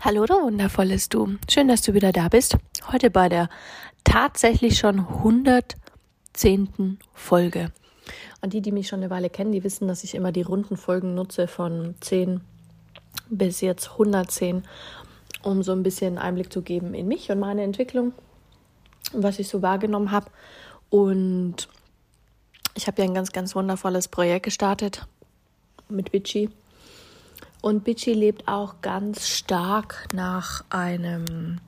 Hallo, 0.00 0.24
du 0.26 0.34
wundervolles 0.34 1.08
Du. 1.08 1.38
Schön, 1.50 1.66
dass 1.66 1.82
du 1.82 1.92
wieder 1.92 2.12
da 2.12 2.28
bist. 2.28 2.56
Heute 2.92 3.10
bei 3.10 3.28
der 3.28 3.48
tatsächlich 4.04 4.78
schon 4.78 5.00
110. 5.00 7.00
Folge. 7.12 7.72
Und 8.40 8.52
die, 8.52 8.60
die 8.60 8.70
mich 8.70 8.86
schon 8.86 9.00
eine 9.00 9.10
Weile 9.10 9.28
kennen, 9.28 9.50
die 9.50 9.64
wissen, 9.64 9.88
dass 9.88 10.04
ich 10.04 10.14
immer 10.14 10.30
die 10.30 10.42
runden 10.42 10.76
Folgen 10.76 11.16
nutze 11.16 11.48
von 11.48 11.96
10 12.00 12.42
bis 13.28 13.60
jetzt 13.60 13.90
110, 13.90 14.62
um 15.42 15.64
so 15.64 15.72
ein 15.72 15.82
bisschen 15.82 16.16
Einblick 16.16 16.52
zu 16.52 16.62
geben 16.62 16.94
in 16.94 17.08
mich 17.08 17.32
und 17.32 17.40
meine 17.40 17.64
Entwicklung, 17.64 18.12
was 19.12 19.40
ich 19.40 19.48
so 19.48 19.62
wahrgenommen 19.62 20.12
habe. 20.12 20.30
Und 20.90 21.68
ich 22.76 22.86
habe 22.86 23.02
ja 23.02 23.08
ein 23.08 23.14
ganz, 23.14 23.32
ganz 23.32 23.56
wundervolles 23.56 24.06
Projekt 24.06 24.44
gestartet 24.44 25.08
mit 25.88 26.12
Vichy 26.12 26.50
und 27.60 27.84
Bichi 27.84 28.12
lebt 28.12 28.48
auch 28.48 28.80
ganz 28.82 29.28
stark 29.28 30.08
nach 30.12 30.64
einem, 30.70 31.60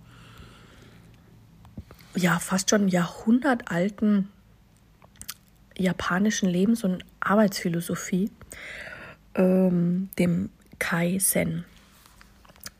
ja, 2.14 2.38
fast 2.38 2.70
schon 2.70 2.88
jahrhundertalten 2.88 4.28
japanischen 5.76 6.48
Lebens- 6.48 6.84
und 6.84 7.04
Arbeitsphilosophie, 7.20 8.30
ähm, 9.34 10.10
dem 10.18 10.50
Kai-Sen. 10.78 11.64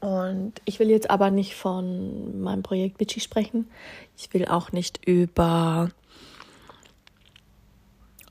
Und 0.01 0.55
ich 0.65 0.79
will 0.79 0.89
jetzt 0.89 1.11
aber 1.11 1.31
nicht 1.31 1.55
von 1.55 2.41
meinem 2.41 2.63
Projekt 2.63 2.99
Bichi 2.99 3.21
sprechen. 3.21 3.69
Ich 4.17 4.33
will 4.33 4.47
auch 4.47 4.73
nicht 4.73 5.07
über 5.07 5.91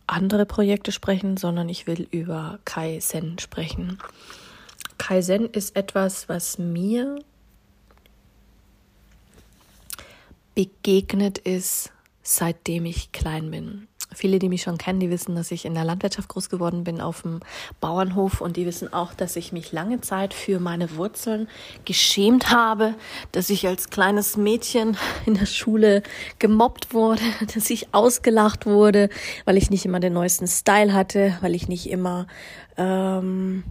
andere 0.07 0.45
Projekte 0.45 0.91
sprechen, 0.91 1.37
sondern 1.37 1.69
ich 1.69 1.85
will 1.85 2.07
über 2.11 2.59
Kai 2.65 2.99
Sen 2.99 3.37
sprechen. 3.37 3.99
Kaizen 4.99 5.49
ist 5.49 5.75
etwas, 5.75 6.29
was 6.29 6.59
mir 6.59 7.19
begegnet 10.53 11.39
ist, 11.39 11.91
seitdem 12.21 12.85
ich 12.85 13.11
klein 13.11 13.49
bin. 13.49 13.87
Viele, 14.13 14.39
die 14.39 14.49
mich 14.49 14.63
schon 14.63 14.79
kennen, 14.79 14.99
die 14.99 15.11
wissen, 15.11 15.35
dass 15.35 15.51
ich 15.51 15.65
in 15.65 15.75
der 15.75 15.83
Landwirtschaft 15.83 16.29
groß 16.29 16.49
geworden 16.49 16.83
bin, 16.83 16.99
auf 16.99 17.21
dem 17.21 17.39
Bauernhof. 17.79 18.41
Und 18.41 18.57
die 18.57 18.65
wissen 18.65 18.91
auch, 18.91 19.13
dass 19.13 19.35
ich 19.35 19.51
mich 19.51 19.71
lange 19.71 20.01
Zeit 20.01 20.33
für 20.33 20.59
meine 20.59 20.95
Wurzeln 20.95 21.47
geschämt 21.85 22.49
habe, 22.49 22.95
dass 23.31 23.49
ich 23.51 23.67
als 23.67 23.91
kleines 23.91 24.35
Mädchen 24.35 24.97
in 25.25 25.35
der 25.35 25.45
Schule 25.45 26.01
gemobbt 26.39 26.93
wurde, 26.93 27.21
dass 27.53 27.69
ich 27.69 27.93
ausgelacht 27.93 28.65
wurde, 28.65 29.09
weil 29.45 29.57
ich 29.57 29.69
nicht 29.69 29.85
immer 29.85 29.99
den 29.99 30.13
neuesten 30.13 30.47
Style 30.47 30.93
hatte, 30.93 31.37
weil 31.41 31.53
ich 31.55 31.67
nicht 31.67 31.89
immer 31.89 32.25
ähm, 32.77 33.63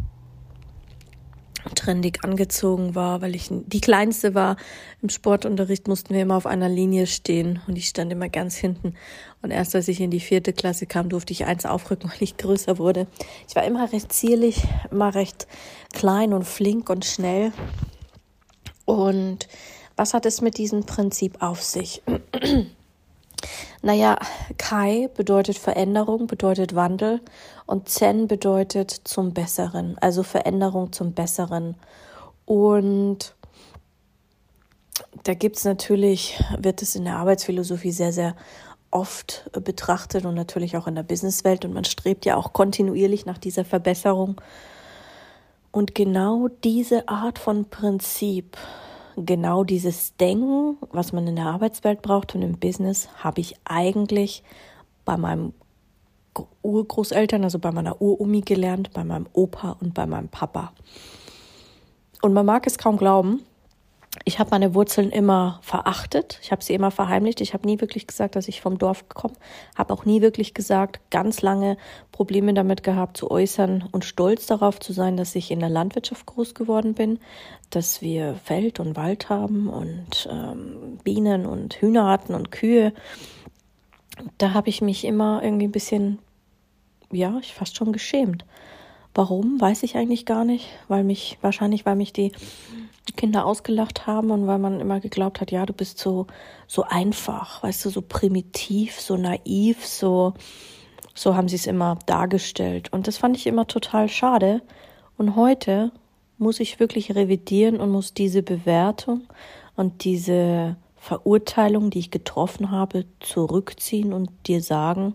trendig 1.74 2.24
angezogen 2.24 2.94
war, 2.94 3.20
weil 3.20 3.34
ich 3.34 3.48
die 3.50 3.80
kleinste 3.80 4.34
war. 4.34 4.56
Im 5.02 5.08
Sportunterricht 5.08 5.88
mussten 5.88 6.14
wir 6.14 6.22
immer 6.22 6.36
auf 6.36 6.46
einer 6.46 6.68
Linie 6.68 7.06
stehen 7.06 7.60
und 7.66 7.76
ich 7.76 7.88
stand 7.88 8.12
immer 8.12 8.28
ganz 8.28 8.56
hinten. 8.56 8.94
Und 9.42 9.50
erst 9.50 9.74
als 9.74 9.88
ich 9.88 10.00
in 10.00 10.10
die 10.10 10.20
vierte 10.20 10.52
Klasse 10.52 10.86
kam, 10.86 11.08
durfte 11.08 11.32
ich 11.32 11.46
eins 11.46 11.66
aufrücken, 11.66 12.10
weil 12.10 12.22
ich 12.22 12.36
größer 12.36 12.78
wurde. 12.78 13.06
Ich 13.48 13.56
war 13.56 13.64
immer 13.64 13.92
recht 13.92 14.12
zierlich, 14.12 14.62
immer 14.90 15.14
recht 15.14 15.46
klein 15.92 16.32
und 16.32 16.44
flink 16.44 16.90
und 16.90 17.04
schnell. 17.04 17.52
Und 18.84 19.48
was 19.96 20.14
hat 20.14 20.26
es 20.26 20.40
mit 20.40 20.58
diesem 20.58 20.86
Prinzip 20.86 21.42
auf 21.42 21.62
sich? 21.62 22.02
Naja, 23.82 24.18
Kai 24.56 25.08
bedeutet 25.14 25.58
Veränderung, 25.58 26.26
bedeutet 26.26 26.74
Wandel 26.74 27.20
und 27.66 27.88
Zen 27.88 28.26
bedeutet 28.26 28.90
zum 28.90 29.32
Besseren, 29.32 29.96
also 29.98 30.22
Veränderung 30.22 30.92
zum 30.92 31.12
Besseren. 31.12 31.76
Und 32.44 33.34
da 35.22 35.34
gibt 35.34 35.56
es 35.56 35.64
natürlich, 35.64 36.42
wird 36.58 36.82
es 36.82 36.96
in 36.96 37.04
der 37.04 37.16
Arbeitsphilosophie 37.16 37.92
sehr, 37.92 38.12
sehr 38.12 38.34
oft 38.90 39.50
betrachtet 39.52 40.24
und 40.24 40.34
natürlich 40.34 40.76
auch 40.76 40.86
in 40.86 40.94
der 40.94 41.02
Businesswelt 41.02 41.64
und 41.64 41.74
man 41.74 41.84
strebt 41.84 42.24
ja 42.24 42.36
auch 42.36 42.52
kontinuierlich 42.52 43.26
nach 43.26 43.38
dieser 43.38 43.64
Verbesserung. 43.64 44.40
Und 45.70 45.94
genau 45.94 46.48
diese 46.64 47.08
Art 47.08 47.38
von 47.38 47.68
Prinzip 47.68 48.56
genau 49.24 49.64
dieses 49.64 50.16
Denken, 50.16 50.76
was 50.90 51.12
man 51.12 51.26
in 51.26 51.36
der 51.36 51.46
Arbeitswelt 51.46 52.02
braucht 52.02 52.34
und 52.34 52.42
im 52.42 52.58
Business, 52.58 53.08
habe 53.22 53.40
ich 53.40 53.54
eigentlich 53.64 54.42
bei 55.04 55.16
meinem 55.16 55.52
Urgroßeltern, 56.62 57.44
also 57.44 57.58
bei 57.58 57.72
meiner 57.72 58.00
Urumi 58.00 58.42
gelernt, 58.42 58.92
bei 58.92 59.04
meinem 59.04 59.26
Opa 59.32 59.76
und 59.80 59.94
bei 59.94 60.06
meinem 60.06 60.28
Papa. 60.28 60.72
Und 62.22 62.32
man 62.32 62.46
mag 62.46 62.66
es 62.66 62.78
kaum 62.78 62.96
glauben, 62.96 63.42
ich 64.24 64.38
habe 64.38 64.50
meine 64.50 64.74
Wurzeln 64.74 65.10
immer 65.10 65.60
verachtet. 65.62 66.38
Ich 66.42 66.52
habe 66.52 66.62
sie 66.62 66.74
immer 66.74 66.90
verheimlicht. 66.90 67.40
Ich 67.40 67.54
habe 67.54 67.66
nie 67.66 67.80
wirklich 67.80 68.06
gesagt, 68.06 68.36
dass 68.36 68.48
ich 68.48 68.60
vom 68.60 68.78
Dorf 68.78 69.08
komme. 69.08 69.34
Habe 69.76 69.92
auch 69.92 70.04
nie 70.04 70.20
wirklich 70.22 70.54
gesagt, 70.54 71.00
ganz 71.10 71.42
lange 71.42 71.76
Probleme 72.12 72.54
damit 72.54 72.82
gehabt 72.82 73.16
zu 73.16 73.30
äußern 73.30 73.88
und 73.90 74.04
stolz 74.04 74.46
darauf 74.46 74.80
zu 74.80 74.92
sein, 74.92 75.16
dass 75.16 75.34
ich 75.34 75.50
in 75.50 75.60
der 75.60 75.68
Landwirtschaft 75.68 76.26
groß 76.26 76.54
geworden 76.54 76.94
bin, 76.94 77.18
dass 77.70 78.02
wir 78.02 78.34
Feld 78.34 78.80
und 78.80 78.96
Wald 78.96 79.28
haben 79.28 79.68
und 79.68 80.28
ähm, 80.30 80.98
Bienen 81.04 81.46
und 81.46 81.74
Hühner 81.74 82.06
hatten 82.06 82.34
und 82.34 82.50
Kühe. 82.50 82.92
Da 84.36 84.52
habe 84.52 84.68
ich 84.68 84.80
mich 84.80 85.04
immer 85.04 85.42
irgendwie 85.42 85.66
ein 85.66 85.72
bisschen, 85.72 86.18
ja, 87.12 87.38
ich 87.40 87.54
fast 87.54 87.76
schon 87.76 87.92
geschämt. 87.92 88.44
Warum, 89.14 89.60
weiß 89.60 89.82
ich 89.82 89.96
eigentlich 89.96 90.26
gar 90.26 90.44
nicht, 90.44 90.68
weil 90.88 91.04
mich, 91.04 91.38
wahrscheinlich, 91.40 91.86
weil 91.86 91.96
mich 91.96 92.12
die 92.12 92.32
Kinder 93.16 93.46
ausgelacht 93.46 94.06
haben 94.06 94.30
und 94.30 94.46
weil 94.46 94.58
man 94.58 94.80
immer 94.80 95.00
geglaubt 95.00 95.40
hat, 95.40 95.50
ja, 95.50 95.66
du 95.66 95.72
bist 95.72 95.98
so, 95.98 96.26
so 96.66 96.82
einfach, 96.82 97.62
weißt 97.62 97.84
du, 97.84 97.90
so 97.90 98.02
primitiv, 98.02 99.00
so 99.00 99.16
naiv, 99.16 99.86
so, 99.86 100.34
so 101.14 101.36
haben 101.36 101.48
sie 101.48 101.56
es 101.56 101.66
immer 101.66 101.98
dargestellt. 102.06 102.92
Und 102.92 103.06
das 103.06 103.18
fand 103.18 103.36
ich 103.36 103.46
immer 103.46 103.66
total 103.66 104.08
schade. 104.08 104.62
Und 105.16 105.36
heute 105.36 105.92
muss 106.38 106.60
ich 106.60 106.80
wirklich 106.80 107.14
revidieren 107.14 107.80
und 107.80 107.90
muss 107.90 108.14
diese 108.14 108.42
Bewertung 108.42 109.22
und 109.76 110.04
diese 110.04 110.76
Verurteilung, 110.96 111.90
die 111.90 112.00
ich 112.00 112.10
getroffen 112.10 112.70
habe, 112.70 113.04
zurückziehen 113.20 114.12
und 114.12 114.30
dir 114.46 114.62
sagen, 114.62 115.14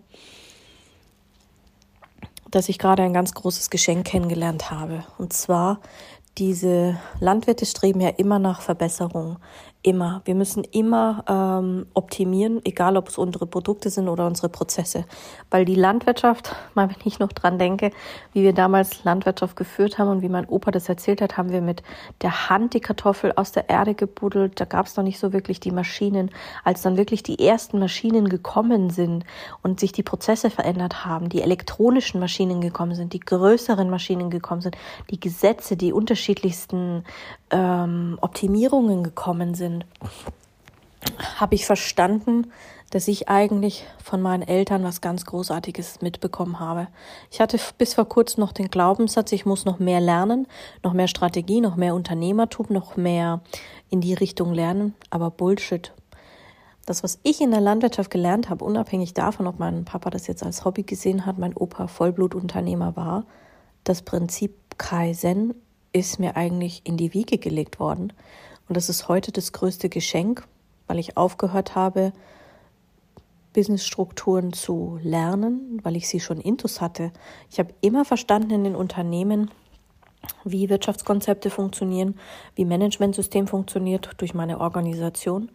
dass 2.50 2.70
ich 2.70 2.78
gerade 2.78 3.04
ein 3.04 3.14
ganz 3.14 3.34
großes 3.34 3.70
Geschenk 3.70 4.06
kennengelernt 4.06 4.70
habe. 4.70 5.04
Und 5.18 5.34
zwar 5.34 5.80
diese 6.38 6.98
Landwirte 7.20 7.66
streben 7.66 8.02
ja 8.02 8.10
immer 8.10 8.40
nach 8.40 8.62
Verbesserung. 8.62 9.38
Immer. 9.86 10.22
Wir 10.24 10.34
müssen 10.34 10.64
immer 10.64 11.26
ähm, 11.28 11.88
optimieren, 11.94 12.62
egal 12.64 12.96
ob 12.96 13.10
es 13.10 13.18
unsere 13.18 13.46
Produkte 13.46 13.90
sind 13.90 14.08
oder 14.08 14.26
unsere 14.26 14.48
Prozesse. 14.48 15.04
Weil 15.52 15.66
die 15.66 15.76
Landwirtschaft, 15.76 16.56
mal 16.74 16.88
wenn 16.88 16.96
ich 17.04 17.20
noch 17.20 17.34
dran 17.34 17.60
denke, 17.60 17.92
wie 18.32 18.44
wir 18.44 18.54
damals 18.54 19.04
Landwirtschaft 19.04 19.58
geführt 19.58 19.98
haben 19.98 20.10
und 20.10 20.22
wie 20.22 20.30
mein 20.30 20.48
Opa 20.48 20.72
das 20.72 20.88
erzählt 20.88 21.22
hat, 21.22 21.36
haben 21.36 21.52
wir 21.52 21.60
mit 21.60 21.84
der 22.22 22.50
Hand 22.50 22.76
die 22.76 22.80
Kartoffel 22.80 23.34
aus 23.36 23.52
der 23.52 23.68
Erde 23.68 23.94
gebuddelt. 23.94 24.58
Da 24.62 24.64
gab 24.64 24.86
es 24.86 24.96
noch 24.96 25.04
nicht 25.04 25.20
so 25.20 25.34
wirklich 25.34 25.60
die 25.60 25.72
Maschinen. 25.72 26.32
Als 26.64 26.82
dann 26.82 26.96
wirklich 26.96 27.22
die 27.22 27.46
ersten 27.46 27.78
Maschinen 27.78 28.30
gekommen 28.30 28.90
sind 28.90 29.26
und 29.64 29.82
sich 29.82 29.92
die 29.92 30.04
Prozesse 30.04 30.50
verändert 30.50 31.04
haben, 31.04 31.28
die 31.28 31.42
elektronischen 31.42 32.22
Maschinen 32.22 32.62
gekommen 32.62 32.96
sind, 32.96 33.12
die 33.12 33.20
größeren 33.20 33.90
Maschinen 33.90 34.30
gekommen 34.30 34.62
sind, 34.62 34.78
die 35.10 35.20
Gesetze, 35.20 35.76
die 35.76 35.92
unterschiedlichsten 35.92 37.04
ähm, 37.54 38.18
Optimierungen 38.20 39.04
gekommen 39.04 39.56
sind, 39.56 39.86
habe 41.38 41.56
ich 41.56 41.66
verstanden, 41.66 42.52
dass 42.90 43.08
ich 43.08 43.28
eigentlich 43.30 43.86
von 44.04 44.22
meinen 44.22 44.44
Eltern 44.44 44.84
was 44.84 45.02
ganz 45.02 45.26
Großartiges 45.26 46.02
mitbekommen 46.02 46.60
habe. 46.60 46.88
Ich 47.32 47.40
hatte 47.42 47.60
bis 47.78 47.96
vor 47.96 48.06
kurzem 48.06 48.42
noch 48.42 48.52
den 48.52 48.70
Glaubenssatz, 48.70 49.32
ich 49.32 49.46
muss 49.46 49.66
noch 49.66 49.80
mehr 49.80 50.00
lernen, 50.00 50.48
noch 50.84 50.94
mehr 50.94 51.08
Strategie, 51.08 51.62
noch 51.62 51.76
mehr 51.76 51.96
Unternehmertum, 51.96 52.68
noch 52.70 52.96
mehr 52.96 53.42
in 53.90 54.02
die 54.02 54.14
Richtung 54.14 54.54
lernen, 54.54 54.94
aber 55.10 55.32
Bullshit. 55.32 55.92
Das, 56.86 57.02
was 57.02 57.20
ich 57.24 57.42
in 57.42 57.52
der 57.52 57.62
Landwirtschaft 57.62 58.12
gelernt 58.12 58.50
habe, 58.50 58.66
unabhängig 58.66 59.14
davon, 59.14 59.48
ob 59.48 59.58
mein 59.58 59.86
Papa 59.86 60.10
das 60.10 60.28
jetzt 60.28 60.44
als 60.44 60.66
Hobby 60.66 60.84
gesehen 60.84 61.26
hat, 61.26 61.38
mein 61.38 61.56
Opa 61.56 61.88
Vollblutunternehmer 61.88 62.96
war, 62.96 63.26
das 63.86 64.02
Prinzip 64.02 64.78
Kaizen 64.78 65.56
ist 65.94 66.20
mir 66.20 66.36
eigentlich 66.36 66.82
in 66.84 66.98
die 66.98 67.14
Wiege 67.14 67.38
gelegt 67.38 67.80
worden. 67.80 68.12
Und 68.68 68.76
das 68.76 68.90
ist 68.90 69.08
heute 69.08 69.32
das 69.32 69.54
größte 69.54 69.90
Geschenk, 69.90 70.48
weil 70.88 71.00
ich 71.00 71.18
aufgehört 71.18 71.76
habe, 71.76 72.12
Businessstrukturen 73.54 74.52
zu 74.52 75.00
lernen, 75.04 75.80
weil 75.84 75.96
ich 75.96 76.08
sie 76.08 76.20
schon 76.20 76.42
intus 76.42 76.82
hatte. 76.82 77.12
Ich 77.52 77.60
habe 77.60 77.74
immer 77.82 78.04
verstanden 78.04 78.52
in 78.52 78.64
den 78.64 78.76
Unternehmen, 78.76 79.52
wie 80.44 80.70
Wirtschaftskonzepte 80.70 81.50
funktionieren, 81.50 82.16
wie 82.56 82.66
Managementsystem 82.66 83.48
funktioniert 83.48 84.10
durch 84.18 84.34
meine 84.34 84.60
Organisation 84.60 85.52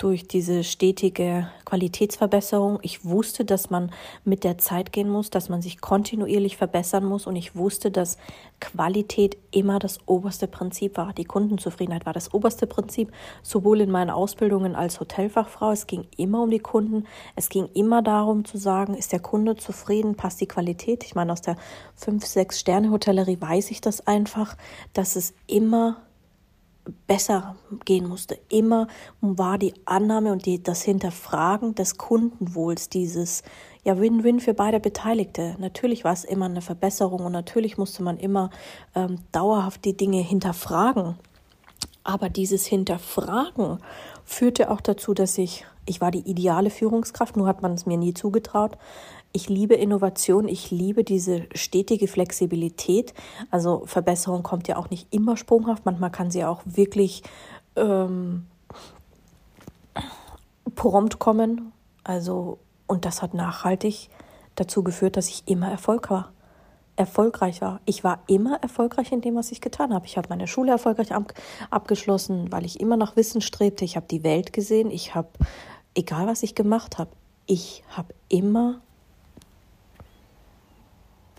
durch 0.00 0.26
diese 0.26 0.64
stetige 0.64 1.50
Qualitätsverbesserung. 1.66 2.78
Ich 2.80 3.04
wusste, 3.04 3.44
dass 3.44 3.68
man 3.68 3.92
mit 4.24 4.44
der 4.44 4.56
Zeit 4.56 4.92
gehen 4.92 5.10
muss, 5.10 5.28
dass 5.28 5.50
man 5.50 5.60
sich 5.60 5.82
kontinuierlich 5.82 6.56
verbessern 6.56 7.04
muss 7.04 7.26
und 7.26 7.36
ich 7.36 7.54
wusste, 7.54 7.90
dass 7.90 8.16
Qualität 8.60 9.36
immer 9.50 9.78
das 9.78 9.98
oberste 10.06 10.46
Prinzip 10.46 10.96
war. 10.96 11.12
Die 11.12 11.26
Kundenzufriedenheit 11.26 12.06
war 12.06 12.14
das 12.14 12.32
oberste 12.32 12.66
Prinzip, 12.66 13.12
sowohl 13.42 13.82
in 13.82 13.90
meinen 13.90 14.08
Ausbildungen 14.08 14.74
als 14.74 15.00
Hotelfachfrau. 15.00 15.70
Es 15.70 15.86
ging 15.86 16.06
immer 16.16 16.44
um 16.44 16.50
die 16.50 16.60
Kunden. 16.60 17.04
Es 17.36 17.50
ging 17.50 17.68
immer 17.74 18.00
darum 18.00 18.46
zu 18.46 18.56
sagen, 18.56 18.94
ist 18.94 19.12
der 19.12 19.20
Kunde 19.20 19.56
zufrieden, 19.56 20.14
passt 20.14 20.40
die 20.40 20.48
Qualität. 20.48 21.04
Ich 21.04 21.14
meine, 21.14 21.30
aus 21.30 21.42
der 21.42 21.56
5, 21.96 22.24
6 22.24 22.58
Sterne 22.58 22.90
Hotellerie 22.90 23.38
weiß 23.38 23.70
ich 23.70 23.82
das 23.82 24.06
einfach, 24.06 24.56
dass 24.94 25.16
es 25.16 25.34
immer 25.46 25.98
besser 27.06 27.56
gehen 27.84 28.08
musste. 28.08 28.38
Immer 28.48 28.88
war 29.20 29.58
die 29.58 29.74
Annahme 29.84 30.32
und 30.32 30.46
die, 30.46 30.62
das 30.62 30.82
Hinterfragen 30.82 31.74
des 31.74 31.98
Kundenwohls, 31.98 32.88
dieses 32.88 33.42
ja 33.84 33.98
Win-Win 33.98 34.40
für 34.40 34.54
beide 34.54 34.80
Beteiligte. 34.80 35.56
Natürlich 35.58 36.04
war 36.04 36.12
es 36.12 36.24
immer 36.24 36.46
eine 36.46 36.62
Verbesserung 36.62 37.24
und 37.24 37.32
natürlich 37.32 37.78
musste 37.78 38.02
man 38.02 38.18
immer 38.18 38.50
ähm, 38.94 39.18
dauerhaft 39.32 39.84
die 39.84 39.96
Dinge 39.96 40.20
hinterfragen. 40.20 41.16
Aber 42.02 42.28
dieses 42.28 42.66
Hinterfragen 42.66 43.78
führte 44.24 44.70
auch 44.70 44.80
dazu, 44.80 45.14
dass 45.14 45.38
ich, 45.38 45.66
ich 45.86 46.00
war 46.00 46.10
die 46.10 46.28
ideale 46.30 46.70
Führungskraft, 46.70 47.36
nur 47.36 47.46
hat 47.46 47.62
man 47.62 47.74
es 47.74 47.86
mir 47.86 47.98
nie 47.98 48.14
zugetraut. 48.14 48.78
Ich 49.32 49.48
liebe 49.48 49.74
Innovation, 49.74 50.48
ich 50.48 50.70
liebe 50.70 51.04
diese 51.04 51.46
stetige 51.54 52.08
Flexibilität. 52.08 53.14
Also 53.50 53.82
Verbesserung 53.86 54.42
kommt 54.42 54.66
ja 54.66 54.76
auch 54.76 54.90
nicht 54.90 55.12
immer 55.14 55.36
sprunghaft, 55.36 55.86
manchmal 55.86 56.10
kann 56.10 56.30
sie 56.30 56.44
auch 56.44 56.62
wirklich 56.64 57.22
ähm, 57.76 58.46
prompt 60.74 61.18
kommen. 61.18 61.72
Also, 62.02 62.58
und 62.86 63.04
das 63.04 63.22
hat 63.22 63.34
nachhaltig 63.34 64.08
dazu 64.56 64.82
geführt, 64.82 65.16
dass 65.16 65.28
ich 65.28 65.46
immer 65.46 65.70
Erfolg 65.70 66.10
war. 66.10 66.32
Erfolgreich 66.96 67.62
war. 67.62 67.80
Ich 67.86 68.04
war 68.04 68.22
immer 68.26 68.60
erfolgreich 68.62 69.10
in 69.12 69.20
dem, 69.20 69.36
was 69.36 69.52
ich 69.52 69.60
getan 69.60 69.94
habe. 69.94 70.06
Ich 70.06 70.18
habe 70.18 70.28
meine 70.28 70.46
Schule 70.46 70.72
erfolgreich 70.72 71.12
ab 71.12 71.32
abgeschlossen, 71.70 72.52
weil 72.52 72.66
ich 72.66 72.80
immer 72.80 72.96
nach 72.96 73.16
Wissen 73.16 73.40
strebte. 73.40 73.84
Ich 73.84 73.96
habe 73.96 74.06
die 74.10 74.22
Welt 74.22 74.52
gesehen. 74.52 74.90
Ich 74.90 75.14
habe, 75.14 75.28
egal 75.94 76.26
was 76.26 76.42
ich 76.42 76.54
gemacht 76.54 76.98
habe, 76.98 77.10
ich 77.46 77.84
habe 77.88 78.14
immer 78.28 78.80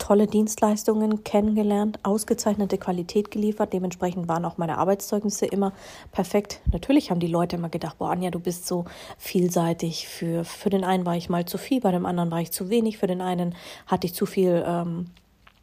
tolle 0.01 0.25
Dienstleistungen 0.25 1.24
kennengelernt, 1.24 2.00
ausgezeichnete 2.01 2.80
Qualität 2.80 3.30
geliefert. 3.30 3.71
Dementsprechend 3.71 4.27
waren 4.27 4.45
auch 4.45 4.57
meine 4.57 4.80
Arbeitszeugnisse 4.80 5.45
immer 5.45 5.74
perfekt. 6.12 6.59
Natürlich 6.71 7.12
haben 7.12 7.19
die 7.19 7.27
Leute 7.27 7.56
immer 7.56 7.69
gedacht, 7.69 8.00
boah, 8.00 8.09
Anja, 8.09 8.31
du 8.31 8.39
bist 8.39 8.65
so 8.65 8.86
vielseitig. 9.19 10.07
Für, 10.07 10.44
für 10.44 10.71
den 10.71 10.83
einen 10.83 11.06
war 11.06 11.15
ich 11.15 11.30
mal 11.30 11.45
zu 11.45 11.59
viel, 11.59 11.81
bei 11.81 11.92
dem 11.92 12.07
anderen 12.07 12.31
war 12.31 12.42
ich 12.42 12.51
zu 12.51 12.71
wenig, 12.71 12.98
für 12.98 13.06
den 13.06 13.21
einen 13.21 13.53
hatte 13.86 14.07
ich 14.07 14.15
zu 14.15 14.25
viel 14.25 14.63
ähm, 14.65 15.06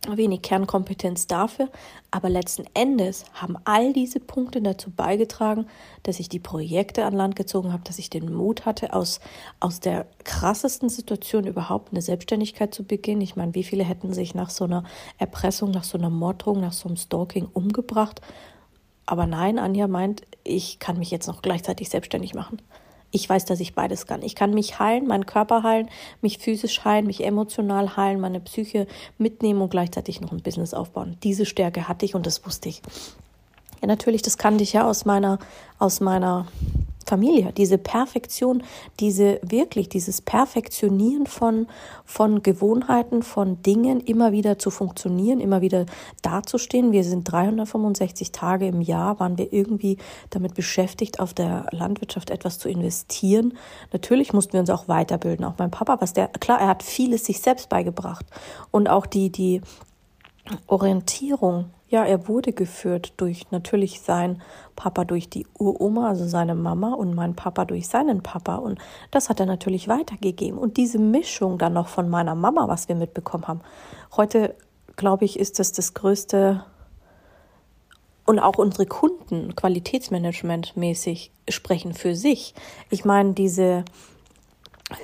wenig 0.07 0.43
Kernkompetenz 0.43 1.27
dafür, 1.27 1.69
aber 2.11 2.29
letzten 2.29 2.65
Endes 2.75 3.25
haben 3.35 3.57
all 3.65 3.93
diese 3.93 4.21
Punkte 4.21 4.63
dazu 4.63 4.91
beigetragen, 4.91 5.67
dass 6.05 6.21
ich 6.21 6.29
die 6.29 6.39
Projekte 6.39 7.05
an 7.05 7.15
Land 7.15 7.37
gezogen 7.37 7.73
habe, 7.73 7.83
dass 7.85 7.99
ich 7.99 8.09
den 8.09 8.33
Mut 8.33 8.65
hatte, 8.65 8.93
aus, 8.93 9.21
aus 9.61 9.81
der 9.81 10.07
krassesten 10.25 10.89
Situation 10.89 11.47
überhaupt 11.47 11.93
eine 11.93 12.03
Selbstständigkeit 12.03 12.73
zu 12.75 12.85
beginnen. 12.85 13.21
Ich 13.21 13.37
meine, 13.37 13.55
wie 13.55 13.65
viele 13.65 13.85
hätten 13.85 14.13
sich 14.13 14.35
nach 14.35 14.51
so 14.51 14.65
einer 14.65 14.85
Erpressung, 15.19 15.71
nach 15.73 15.85
so 15.85 15.99
einer 15.99 16.11
Morddrohung, 16.11 16.61
nach 16.61 16.73
so 16.73 16.89
einem 16.89 16.97
Stalking 16.97 17.49
umgebracht? 17.53 18.21
Aber 19.05 19.27
nein, 19.27 19.59
Anja 19.59 19.89
meint, 19.89 20.23
ich 20.45 20.79
kann 20.79 20.99
mich 20.99 21.11
jetzt 21.11 21.27
noch 21.27 21.43
gleichzeitig 21.43 21.89
selbstständig 21.89 22.35
machen. 22.35 22.63
Ich 23.11 23.29
weiß, 23.29 23.47
dass 23.47 23.61
ich 23.61 23.75
beides 23.75 24.07
kann. 24.07 24.23
Ich 24.23 24.35
kann 24.35 24.53
mich 24.53 24.79
heilen, 24.79 25.07
meinen 25.07 25.27
Körper 25.27 25.63
heilen, 25.63 25.89
mich 26.21 26.39
physisch 26.39 26.85
heilen, 26.85 27.07
mich 27.07 27.25
emotional 27.25 27.97
heilen, 27.97 28.21
meine 28.21 28.41
Psyche 28.41 28.87
mitnehmen 29.17 29.63
und 29.63 29.71
gleichzeitig 29.71 30.21
noch 30.21 30.33
ein 30.33 30.43
Business 30.43 30.75
aufbauen. 30.75 31.17
Diese 31.23 31.47
Stärke 31.47 31.89
hatte 31.89 32.05
ich 32.05 32.15
und 32.15 32.27
das 32.27 32.45
wusste 32.45 32.69
ich. 32.69 32.83
Ja, 33.81 33.87
natürlich, 33.87 34.23
das 34.23 34.37
kannte 34.37 34.63
ich 34.63 34.73
ja 34.73 34.87
aus 34.87 35.05
meiner, 35.05 35.39
aus 35.79 36.01
meiner 36.01 36.47
Familie, 37.09 37.53
diese 37.53 37.79
Perfektion, 37.79 38.63
diese 39.01 39.41
wirklich, 39.43 39.89
dieses 39.89 40.21
Perfektionieren 40.21 41.27
von, 41.27 41.67
von 42.05 42.43
Gewohnheiten, 42.43 43.23
von 43.23 43.63
Dingen, 43.63 44.01
immer 44.01 44.31
wieder 44.33 44.59
zu 44.59 44.71
funktionieren, 44.71 45.41
immer 45.41 45.63
wieder 45.63 45.87
dazustehen. 46.23 46.93
Wir 46.93 47.05
sind 47.05 47.25
365 47.25 48.31
Tage 48.31 48.67
im 48.67 48.83
Jahr, 48.83 49.19
waren 49.21 49.39
wir 49.39 49.53
irgendwie 49.53 49.97
damit 50.31 50.55
beschäftigt, 50.55 51.19
auf 51.19 51.33
der 51.33 51.67
Landwirtschaft 51.71 52.31
etwas 52.31 52.59
zu 52.59 52.69
investieren. 52.69 53.57
Natürlich 53.93 54.35
mussten 54.35 54.53
wir 54.53 54.61
uns 54.61 54.71
auch 54.71 54.87
weiterbilden, 54.87 55.47
auch 55.47 55.55
mein 55.57 55.71
Papa, 55.71 55.97
was 56.01 56.13
der, 56.13 56.29
klar, 56.29 56.61
er 56.61 56.69
hat 56.69 56.83
vieles 56.83 57.25
sich 57.25 57.41
selbst 57.41 57.71
beigebracht 57.71 58.27
und 58.71 58.89
auch 58.89 59.07
die, 59.07 59.31
die 59.31 59.63
Orientierung 60.67 61.71
ja, 61.89 62.05
er 62.05 62.29
wurde 62.29 62.53
geführt 62.53 63.15
durch 63.17 63.51
natürlich 63.51 64.01
sein 64.01 64.43
Papa 64.77 65.05
durch 65.05 65.31
die 65.31 65.47
Uroma, 65.59 66.09
also 66.09 66.27
seine 66.27 66.55
Mama 66.55 66.93
und 66.93 67.15
mein 67.15 67.35
Papa 67.35 67.65
durch 67.65 67.89
seinen 67.89 68.23
Papa 68.23 68.57
und 68.57 68.79
das 69.11 69.29
hat 69.29 69.41
er 69.41 69.47
natürlich 69.47 69.89
weitergegeben 69.89 70.59
und 70.59 70.77
diese 70.77 70.99
Mischung 70.99 71.59
dann 71.59 71.73
noch 71.73 71.89
von 71.89 72.09
meiner 72.09 72.35
Mama, 72.35 72.69
was 72.69 72.89
wir 72.89 72.95
mitbekommen 72.95 73.49
haben. 73.49 73.61
Heute 74.17 74.55
glaube 74.97 75.25
ich, 75.25 75.39
ist 75.39 75.59
das 75.59 75.73
das 75.73 75.95
größte 75.95 76.65
und 78.27 78.39
auch 78.39 78.59
unsere 78.59 78.85
Kunden 78.85 79.57
Qualitätsmanagement 79.57 80.77
mäßig 80.77 81.33
sprechen 81.49 81.95
für 81.95 82.15
sich. 82.15 82.55
Ich 82.91 83.07
meine, 83.07 83.33
diese 83.33 83.87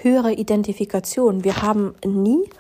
höhere 0.03 0.33
Identifikation, 0.33 1.45
wir 1.45 1.63
haben 1.63 1.95
nie 2.05 2.51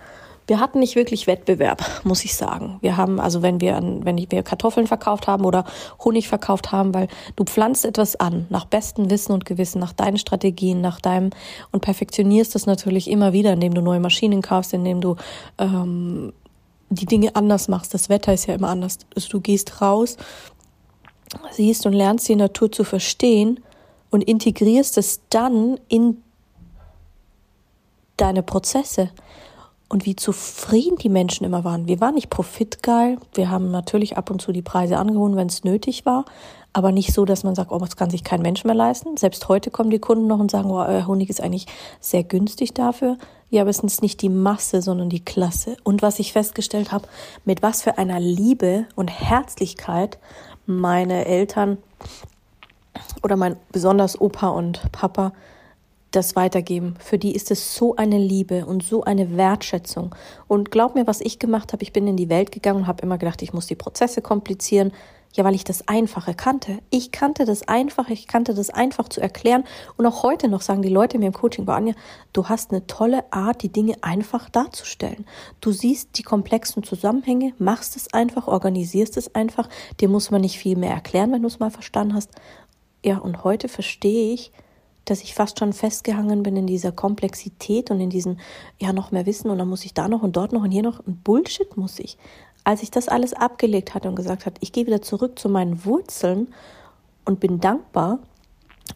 wir 0.46 0.60
hatten 0.60 0.78
nicht 0.78 0.94
wirklich 0.94 1.26
Wettbewerb, 1.26 1.82
muss 2.04 2.24
ich 2.24 2.34
sagen. 2.34 2.78
Wir 2.80 2.96
haben, 2.96 3.18
also 3.18 3.42
wenn 3.42 3.60
wir, 3.60 3.74
wenn 4.02 4.18
wir 4.18 4.42
Kartoffeln 4.42 4.86
verkauft 4.86 5.26
haben 5.26 5.44
oder 5.44 5.64
Honig 6.04 6.28
verkauft 6.28 6.72
haben, 6.72 6.92
weil 6.94 7.08
du 7.36 7.44
pflanzt 7.44 7.84
etwas 7.84 8.16
an, 8.16 8.46
nach 8.50 8.66
bestem 8.66 9.10
Wissen 9.10 9.32
und 9.32 9.46
Gewissen, 9.46 9.80
nach 9.80 9.92
deinen 9.92 10.18
Strategien, 10.18 10.80
nach 10.80 11.00
deinem 11.00 11.30
und 11.72 11.80
perfektionierst 11.80 12.54
das 12.54 12.66
natürlich 12.66 13.10
immer 13.10 13.32
wieder, 13.32 13.52
indem 13.54 13.74
du 13.74 13.80
neue 13.80 14.00
Maschinen 14.00 14.42
kaufst, 14.42 14.74
indem 14.74 15.00
du 15.00 15.16
ähm, 15.58 16.32
die 16.90 17.06
Dinge 17.06 17.34
anders 17.34 17.68
machst. 17.68 17.94
Das 17.94 18.08
Wetter 18.08 18.34
ist 18.34 18.46
ja 18.46 18.54
immer 18.54 18.68
anders. 18.68 18.98
Also 19.14 19.28
du 19.28 19.40
gehst 19.40 19.80
raus, 19.80 20.16
siehst 21.52 21.86
und 21.86 21.94
lernst 21.94 22.28
die 22.28 22.36
Natur 22.36 22.70
zu 22.70 22.84
verstehen 22.84 23.60
und 24.10 24.22
integrierst 24.22 24.98
es 24.98 25.22
dann 25.30 25.80
in 25.88 26.22
deine 28.16 28.42
Prozesse 28.42 29.10
und 29.88 30.06
wie 30.06 30.16
zufrieden 30.16 30.96
die 30.96 31.08
Menschen 31.08 31.44
immer 31.44 31.64
waren. 31.64 31.86
Wir 31.86 32.00
waren 32.00 32.14
nicht 32.14 32.30
profitgeil. 32.30 33.18
Wir 33.34 33.50
haben 33.50 33.70
natürlich 33.70 34.16
ab 34.16 34.30
und 34.30 34.40
zu 34.40 34.52
die 34.52 34.62
Preise 34.62 34.96
angehoben, 34.96 35.36
wenn 35.36 35.48
es 35.48 35.64
nötig 35.64 36.06
war, 36.06 36.24
aber 36.72 36.90
nicht 36.90 37.12
so, 37.12 37.24
dass 37.24 37.44
man 37.44 37.54
sagt, 37.54 37.70
oh, 37.70 37.78
das 37.78 37.96
kann 37.96 38.10
sich 38.10 38.24
kein 38.24 38.42
Mensch 38.42 38.64
mehr 38.64 38.74
leisten. 38.74 39.16
Selbst 39.16 39.48
heute 39.48 39.70
kommen 39.70 39.90
die 39.90 40.00
Kunden 40.00 40.26
noch 40.26 40.40
und 40.40 40.50
sagen, 40.50 40.70
oh, 40.70 40.78
euer 40.78 41.06
Honig 41.06 41.30
ist 41.30 41.40
eigentlich 41.40 41.66
sehr 42.00 42.24
günstig 42.24 42.74
dafür. 42.74 43.18
Ja, 43.50 43.60
aber 43.60 43.70
es 43.70 43.78
ist 43.78 44.02
nicht 44.02 44.22
die 44.22 44.28
Masse, 44.28 44.82
sondern 44.82 45.08
die 45.08 45.24
Klasse. 45.24 45.76
Und 45.84 46.02
was 46.02 46.18
ich 46.18 46.32
festgestellt 46.32 46.90
habe, 46.90 47.06
mit 47.44 47.62
was 47.62 47.82
für 47.82 47.98
einer 47.98 48.18
Liebe 48.18 48.86
und 48.96 49.08
Herzlichkeit 49.08 50.18
meine 50.66 51.26
Eltern 51.26 51.78
oder 53.22 53.36
mein 53.36 53.56
besonders 53.70 54.20
Opa 54.20 54.48
und 54.48 54.80
Papa 54.90 55.32
das 56.16 56.36
weitergeben. 56.36 56.94
Für 56.98 57.18
die 57.18 57.34
ist 57.34 57.50
es 57.50 57.74
so 57.74 57.96
eine 57.96 58.18
Liebe 58.18 58.66
und 58.66 58.82
so 58.82 59.04
eine 59.04 59.36
Wertschätzung. 59.36 60.14
Und 60.48 60.70
glaub 60.70 60.94
mir, 60.94 61.06
was 61.06 61.20
ich 61.20 61.38
gemacht 61.38 61.72
habe, 61.72 61.82
ich 61.82 61.92
bin 61.92 62.06
in 62.06 62.16
die 62.16 62.28
Welt 62.28 62.52
gegangen 62.52 62.80
und 62.80 62.86
habe 62.86 63.02
immer 63.02 63.18
gedacht, 63.18 63.42
ich 63.42 63.52
muss 63.52 63.66
die 63.66 63.74
Prozesse 63.74 64.22
komplizieren. 64.22 64.92
Ja, 65.36 65.42
weil 65.42 65.56
ich 65.56 65.64
das 65.64 65.88
Einfache 65.88 66.32
kannte. 66.32 66.78
Ich 66.90 67.10
kannte 67.10 67.44
das 67.44 67.66
Einfache, 67.66 68.12
ich 68.12 68.28
kannte 68.28 68.54
das 68.54 68.70
einfach 68.70 69.08
zu 69.08 69.20
erklären. 69.20 69.64
Und 69.96 70.06
auch 70.06 70.22
heute 70.22 70.46
noch 70.46 70.60
sagen 70.60 70.80
die 70.80 70.88
Leute 70.88 71.18
mir 71.18 71.26
im 71.26 71.32
Coaching, 71.32 71.64
bei 71.64 71.74
Anja, 71.74 71.94
du 72.32 72.48
hast 72.48 72.70
eine 72.70 72.86
tolle 72.86 73.24
Art, 73.32 73.62
die 73.62 73.68
Dinge 73.68 73.96
einfach 74.00 74.48
darzustellen. 74.48 75.26
Du 75.60 75.72
siehst 75.72 76.18
die 76.18 76.22
komplexen 76.22 76.84
Zusammenhänge, 76.84 77.52
machst 77.58 77.96
es 77.96 78.14
einfach, 78.14 78.46
organisierst 78.46 79.16
es 79.16 79.34
einfach. 79.34 79.68
Dir 80.00 80.08
muss 80.08 80.30
man 80.30 80.40
nicht 80.40 80.56
viel 80.56 80.76
mehr 80.76 80.92
erklären, 80.92 81.32
wenn 81.32 81.42
du 81.42 81.48
es 81.48 81.58
mal 81.58 81.72
verstanden 81.72 82.14
hast. 82.14 82.30
Ja, 83.04 83.18
und 83.18 83.42
heute 83.42 83.68
verstehe 83.68 84.32
ich, 84.32 84.52
dass 85.04 85.22
ich 85.22 85.34
fast 85.34 85.58
schon 85.58 85.72
festgehangen 85.72 86.42
bin 86.42 86.56
in 86.56 86.66
dieser 86.66 86.92
Komplexität 86.92 87.90
und 87.90 88.00
in 88.00 88.10
diesen, 88.10 88.40
ja, 88.78 88.92
noch 88.92 89.10
mehr 89.10 89.26
Wissen 89.26 89.50
und 89.50 89.58
dann 89.58 89.68
muss 89.68 89.84
ich 89.84 89.94
da 89.94 90.08
noch 90.08 90.22
und 90.22 90.36
dort 90.36 90.52
noch 90.52 90.62
und 90.62 90.70
hier 90.70 90.82
noch 90.82 91.00
und 91.06 91.24
Bullshit 91.24 91.76
muss 91.76 91.98
ich. 91.98 92.16
Als 92.64 92.82
ich 92.82 92.90
das 92.90 93.08
alles 93.08 93.34
abgelegt 93.34 93.94
hatte 93.94 94.08
und 94.08 94.16
gesagt 94.16 94.46
hat, 94.46 94.56
ich 94.60 94.72
gehe 94.72 94.86
wieder 94.86 95.02
zurück 95.02 95.38
zu 95.38 95.48
meinen 95.48 95.84
Wurzeln 95.84 96.48
und 97.24 97.40
bin 97.40 97.60
dankbar. 97.60 98.20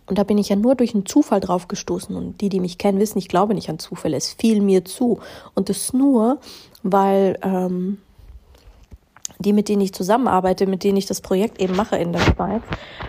Und 0.06 0.18
da 0.18 0.24
bin 0.24 0.38
ich 0.38 0.48
ja 0.48 0.56
nur 0.56 0.74
durch 0.74 0.94
einen 0.94 1.06
Zufall 1.06 1.40
drauf 1.40 1.68
gestoßen. 1.68 2.16
Und 2.16 2.40
die, 2.40 2.48
die 2.48 2.60
mich 2.60 2.78
kennen, 2.78 2.98
wissen, 2.98 3.18
ich 3.18 3.28
glaube 3.28 3.54
nicht 3.54 3.68
an 3.68 3.78
Zufälle. 3.78 4.16
Es 4.16 4.32
fiel 4.32 4.62
mir 4.62 4.84
zu. 4.84 5.18
Und 5.54 5.68
das 5.68 5.92
nur, 5.92 6.40
weil 6.82 7.38
ähm, 7.42 7.98
die, 9.38 9.52
mit 9.52 9.68
denen 9.68 9.82
ich 9.82 9.94
zusammenarbeite, 9.94 10.66
mit 10.66 10.84
denen 10.84 10.96
ich 10.96 11.06
das 11.06 11.20
Projekt 11.20 11.60
eben 11.60 11.76
mache 11.76 11.96
in 11.96 12.12
der 12.12 12.20
Schweiz, 12.20 12.62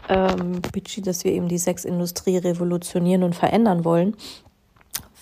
ähm, 0.08 0.62
dass 1.04 1.24
wir 1.24 1.32
eben 1.32 1.48
die 1.48 1.58
Sexindustrie 1.58 2.38
revolutionieren 2.38 3.24
und 3.24 3.36
verändern 3.36 3.84
wollen, 3.84 4.16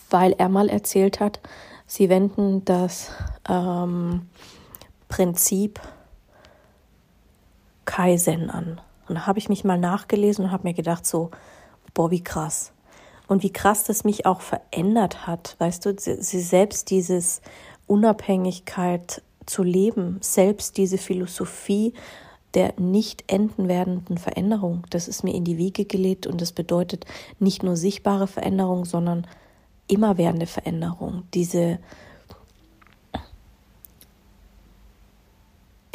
weil 0.10 0.34
er 0.34 0.50
mal 0.50 0.70
erzählt 0.70 1.20
hat, 1.20 1.40
sie 1.86 2.10
wenden 2.10 2.66
das 2.66 3.12
ähm, 3.48 4.28
Prinzip 5.08 5.80
Kaizen 7.86 8.50
an. 8.50 8.82
Und 9.08 9.16
da 9.16 9.28
habe 9.28 9.40
ich 9.40 9.48
mich 9.48 9.64
mal 9.64 9.78
nachgelesen 9.78 10.46
und 10.46 10.52
habe 10.52 10.68
mir 10.68 10.74
gedacht, 10.74 11.06
so, 11.06 11.32
boah, 11.94 12.12
wie 12.12 12.24
krass. 12.24 12.74
Und 13.28 13.44
wie 13.44 13.52
krass 13.52 13.86
das 13.86 14.04
mich 14.04 14.26
auch 14.26 14.42
verändert 14.42 15.28
hat, 15.28 15.56
weißt 15.60 15.86
du, 15.86 15.96
sie, 15.98 16.22
sie 16.22 16.42
selbst 16.42 16.90
dieses 16.90 17.42
Unabhängigkeit 17.88 19.22
zu 19.48 19.64
leben, 19.64 20.18
selbst 20.22 20.78
diese 20.78 20.98
Philosophie 20.98 21.94
der 22.54 22.74
nicht 22.80 23.26
enden 23.28 23.68
werdenden 23.68 24.18
Veränderung, 24.18 24.84
das 24.90 25.08
ist 25.08 25.24
mir 25.24 25.36
in 25.36 25.44
die 25.44 25.58
Wiege 25.58 25.86
gelegt 25.86 26.26
und 26.26 26.42
das 26.42 26.52
bedeutet 26.52 27.06
nicht 27.40 27.62
nur 27.62 27.76
sichtbare 27.76 28.26
Veränderung, 28.26 28.86
sondern 28.86 29.28
immerwährende 29.88 30.48
Veränderung. 30.48 31.24
Diese 31.34 31.80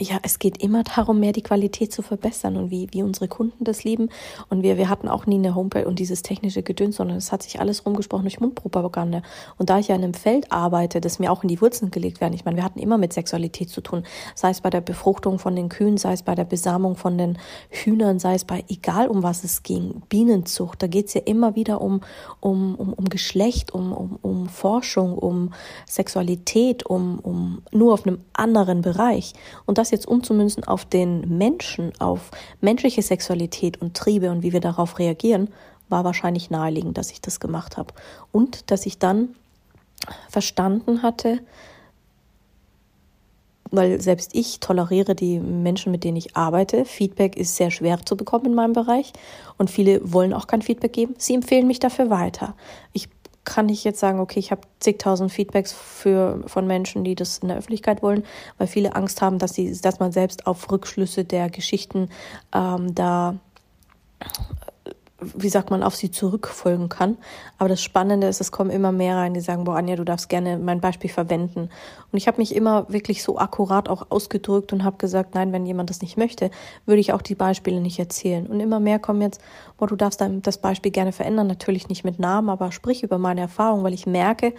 ja, 0.03 0.19
es 0.23 0.39
geht 0.39 0.63
immer 0.63 0.83
darum, 0.83 1.21
mehr 1.21 1.33
die 1.33 1.43
Qualität 1.43 1.93
zu 1.93 2.03
verbessern 2.03 2.57
und 2.57 2.71
wie, 2.71 2.89
wie 2.93 3.03
unsere 3.03 3.29
Kunden 3.29 3.65
das 3.65 3.85
lieben. 3.85 4.09
Und 4.49 4.63
wir, 4.63 4.77
wir 4.77 4.89
hatten 4.89 5.09
auch 5.09 5.27
nie 5.27 5.37
eine 5.37 5.55
Homepage 5.55 5.87
und 5.87 5.99
dieses 5.99 6.23
technische 6.23 6.63
Gedöns, 6.63 6.97
sondern 6.97 7.17
es 7.17 7.33
hat 7.33 7.43
sich 7.43 7.61
alles 7.61 7.87
rumgesprochen 7.87 8.25
durch 8.25 8.41
Mundpropaganda. 8.41 9.23
Und 9.59 9.71
da 9.71 9.79
ich 9.79 9.89
ja 9.89 9.95
in 9.95 10.03
einem 10.03 10.15
Feld 10.15 10.51
arbeite, 10.51 11.01
das 11.01 11.19
mir 11.19 11.31
auch 11.31 11.43
in 11.43 11.49
die 11.49 11.61
Wurzeln 11.61 11.91
gelegt 11.91 12.21
werden, 12.21 12.35
ich 12.35 12.45
meine, 12.45 12.57
wir 12.57 12.65
hatten 12.65 12.81
immer 12.81 12.99
mit 12.99 13.13
Sexualität 13.13 13.71
zu 13.71 13.81
tun, 13.81 14.03
sei 14.35 14.51
es 14.51 14.61
bei 14.61 14.71
der 14.71 14.81
Befruchtung 14.81 15.39
von 15.39 15.55
den 15.55 15.69
Kühen, 15.69 15.97
sei 15.97 16.13
es 16.13 16.23
bei 16.23 16.35
der 16.35 16.45
Besamung 16.45 16.97
von 16.97 17.17
den 17.17 17.39
Hühnern, 17.71 18.19
sei 18.19 18.35
es 18.35 18.45
bei, 18.45 18.65
egal 18.69 19.09
um 19.09 19.23
was 19.23 19.45
es 19.45 19.63
ging, 19.63 20.03
Bienenzucht, 20.09 20.83
da 20.83 20.87
geht 20.87 21.07
es 21.07 21.15
ja 21.15 21.21
immer 21.25 21.55
wieder 21.55 21.81
um, 21.81 22.01
um, 22.41 22.75
um, 22.75 22.93
um 22.93 23.05
Geschlecht, 23.07 23.73
um, 23.73 23.93
um, 23.93 24.19
um 24.21 24.49
Forschung, 24.49 25.17
um 25.17 25.53
Sexualität, 25.87 26.85
um, 26.87 27.19
um 27.21 27.63
nur 27.71 27.95
auf 27.95 28.07
einem 28.07 28.19
anderen 28.33 28.83
Bereich. 28.83 29.35
Und 29.67 29.79
das 29.79 29.92
jetzt 29.93 30.09
umzumünzen 30.09 30.65
auf 30.65 30.85
den 30.85 31.37
Menschen, 31.39 31.93
auf 32.01 32.31
menschliche 32.61 33.03
Sexualität 33.03 33.81
und 33.81 33.95
Triebe 33.97 34.31
und 34.31 34.43
wie 34.43 34.53
wir 34.53 34.61
darauf 34.61 34.99
reagieren, 34.99 35.49
war 35.89 36.05
wahrscheinlich 36.05 36.51
naheliegend, 36.51 36.99
dass 36.99 37.13
ich 37.13 37.21
das 37.21 37.39
gemacht 37.39 37.77
habe. 37.77 37.95
Und 38.33 38.71
dass 38.71 38.87
ich 38.87 38.99
dann 38.99 39.37
verstanden 40.29 41.03
hatte, 41.03 41.39
weil 43.71 44.01
selbst 44.01 44.35
ich 44.35 44.61
toleriere 44.61 45.15
die 45.15 45.39
Menschen, 45.41 45.93
mit 45.93 46.05
denen 46.05 46.17
ich 46.17 46.37
arbeite. 46.37 46.85
Feedback 46.85 47.37
ist 47.37 47.57
sehr 47.57 47.71
schwer 47.71 48.05
zu 48.05 48.17
bekommen 48.17 48.47
in 48.47 48.55
meinem 48.55 48.75
Bereich 48.75 49.13
und 49.57 49.71
viele 49.71 50.13
wollen 50.13 50.35
auch 50.35 50.47
kein 50.47 50.63
Feedback 50.63 50.93
geben. 50.93 51.15
Sie 51.19 51.35
empfehlen 51.35 51.67
mich 51.67 51.81
dafür 51.81 52.11
weiter. 52.11 52.55
Ich 52.93 53.09
kann 53.45 53.69
ich 53.69 53.85
jetzt 53.85 54.01
sagen, 54.01 54.21
okay, 54.21 54.39
ich 54.39 54.51
habe 54.51 54.63
zigtausend 54.79 55.33
Feedbacks 55.33 55.73
für, 55.73 56.43
von 56.47 56.67
Menschen, 56.67 57.05
die 57.05 57.15
das 57.15 57.39
in 57.39 57.49
der 57.49 57.57
Öffentlichkeit 57.57 58.03
wollen, 58.03 58.25
weil 58.59 58.67
viele 58.67 58.95
Angst 58.95 59.21
haben, 59.21 59.39
dass, 59.39 59.55
sie, 59.55 59.77
dass 59.81 59.99
man 59.99 60.13
selbst 60.13 60.47
auf 60.47 60.71
Rückschlüsse 60.71 61.25
der 61.25 61.51
Geschichten 61.51 62.09
ähm, 62.55 62.95
da 62.95 63.37
wie 65.35 65.49
sagt 65.49 65.71
man, 65.71 65.83
auf 65.83 65.95
sie 65.95 66.11
zurückfolgen 66.11 66.88
kann. 66.88 67.17
Aber 67.59 67.69
das 67.69 67.83
Spannende 67.83 68.26
ist, 68.26 68.41
es 68.41 68.52
kommen 68.52 68.71
immer 68.71 68.93
mehr 68.93 69.17
rein, 69.17 69.35
die 69.35 69.41
sagen, 69.41 69.64
boah, 69.64 69.76
Anja, 69.76 69.97
du 69.97 70.05
darfst 70.05 70.29
gerne 70.29 70.59
mein 70.59 70.81
Beispiel 70.81 71.11
verwenden. 71.11 71.71
Und 72.11 72.19
ich 72.19 72.26
habe 72.26 72.38
mich 72.38 72.55
immer 72.55 72.87
wirklich 72.88 73.23
so 73.23 73.38
akkurat 73.38 73.88
auch 73.88 74.07
ausgedrückt 74.11 74.73
und 74.73 74.85
habe 74.85 74.99
gesagt, 74.99 75.35
nein, 75.35 75.52
wenn 75.52 75.67
jemand 75.67 75.91
das 75.91 76.02
nicht 76.02 76.17
möchte, 76.17 76.50
würde 76.87 77.00
ich 77.00 77.12
auch 77.12 77.23
die 77.23 77.35
Beispiele 77.35 77.81
nicht 77.81 77.99
erzählen. 77.99 78.47
Und 78.47 78.61
immer 78.61 78.81
mehr 78.81 78.99
kommen 78.99 79.23
jetzt, 79.23 79.41
boah, 79.79 79.87
du 79.87 79.97
darfst 79.97 80.23
das 80.43 80.59
Beispiel 80.59 80.93
gerne 80.93 81.12
verändern, 81.12 81.47
natürlich 81.47 81.88
nicht 81.88 82.05
mit 82.05 82.19
Namen, 82.19 82.50
aber 82.50 82.73
sprich 82.73 83.02
über 83.02 83.19
meine 83.19 83.41
Erfahrung, 83.41 83.85
weil 83.85 83.95
ich 83.95 84.07
merke, 84.07 84.55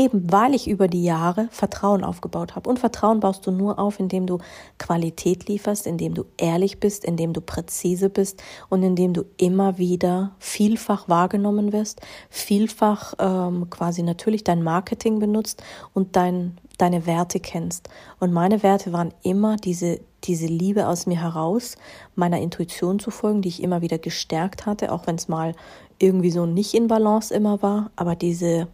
Eben 0.00 0.32
weil 0.32 0.54
ich 0.54 0.66
über 0.66 0.88
die 0.88 1.04
Jahre 1.04 1.48
Vertrauen 1.50 2.04
aufgebaut 2.04 2.56
habe. 2.56 2.70
Und 2.70 2.78
Vertrauen 2.78 3.20
baust 3.20 3.46
du 3.46 3.50
nur 3.50 3.78
auf, 3.78 4.00
indem 4.00 4.24
du 4.24 4.38
Qualität 4.78 5.46
lieferst, 5.46 5.86
indem 5.86 6.14
du 6.14 6.24
ehrlich 6.38 6.80
bist, 6.80 7.04
indem 7.04 7.34
du 7.34 7.42
präzise 7.42 8.08
bist 8.08 8.42
und 8.70 8.82
indem 8.82 9.12
du 9.12 9.26
immer 9.36 9.76
wieder 9.76 10.30
vielfach 10.38 11.06
wahrgenommen 11.10 11.74
wirst, 11.74 12.00
vielfach 12.30 13.12
ähm, 13.18 13.68
quasi 13.68 14.02
natürlich 14.02 14.42
dein 14.42 14.62
Marketing 14.62 15.18
benutzt 15.18 15.62
und 15.92 16.16
dein, 16.16 16.56
deine 16.78 17.04
Werte 17.04 17.38
kennst. 17.38 17.90
Und 18.20 18.32
meine 18.32 18.62
Werte 18.62 18.94
waren 18.94 19.12
immer 19.22 19.56
diese, 19.56 20.00
diese 20.24 20.46
Liebe 20.46 20.88
aus 20.88 21.04
mir 21.04 21.20
heraus, 21.20 21.76
meiner 22.14 22.40
Intuition 22.40 23.00
zu 23.00 23.10
folgen, 23.10 23.42
die 23.42 23.50
ich 23.50 23.62
immer 23.62 23.82
wieder 23.82 23.98
gestärkt 23.98 24.64
hatte, 24.64 24.92
auch 24.92 25.06
wenn 25.06 25.16
es 25.16 25.28
mal 25.28 25.54
irgendwie 25.98 26.30
so 26.30 26.46
nicht 26.46 26.72
in 26.72 26.88
Balance 26.88 27.34
immer 27.34 27.60
war, 27.60 27.90
aber 27.96 28.16
diese 28.16 28.66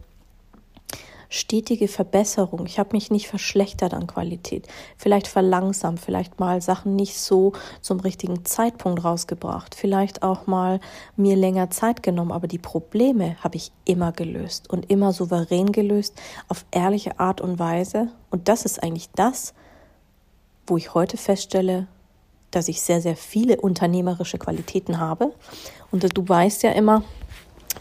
stetige 1.29 1.87
Verbesserung. 1.87 2.65
Ich 2.65 2.79
habe 2.79 2.89
mich 2.93 3.11
nicht 3.11 3.27
verschlechtert 3.27 3.93
an 3.93 4.07
Qualität, 4.07 4.67
vielleicht 4.97 5.27
verlangsamt, 5.27 5.99
vielleicht 5.99 6.39
mal 6.39 6.61
Sachen 6.61 6.95
nicht 6.95 7.19
so 7.19 7.53
zum 7.81 7.99
richtigen 7.99 8.45
Zeitpunkt 8.45 9.03
rausgebracht, 9.03 9.75
vielleicht 9.75 10.23
auch 10.23 10.47
mal 10.47 10.79
mir 11.15 11.35
länger 11.35 11.69
Zeit 11.69 12.03
genommen, 12.03 12.31
aber 12.31 12.47
die 12.47 12.57
Probleme 12.57 13.35
habe 13.43 13.57
ich 13.57 13.71
immer 13.85 14.11
gelöst 14.11 14.69
und 14.69 14.89
immer 14.89 15.13
souverän 15.13 15.71
gelöst, 15.71 16.19
auf 16.47 16.65
ehrliche 16.71 17.19
Art 17.19 17.41
und 17.41 17.59
Weise. 17.59 18.09
Und 18.29 18.47
das 18.47 18.65
ist 18.65 18.81
eigentlich 18.83 19.09
das, 19.15 19.53
wo 20.65 20.77
ich 20.77 20.93
heute 20.93 21.17
feststelle, 21.17 21.87
dass 22.51 22.67
ich 22.67 22.81
sehr, 22.81 23.01
sehr 23.01 23.15
viele 23.15 23.59
unternehmerische 23.59 24.37
Qualitäten 24.37 24.99
habe. 24.99 25.33
Und 25.91 26.17
du 26.17 26.27
weißt 26.27 26.63
ja 26.63 26.71
immer, 26.71 27.03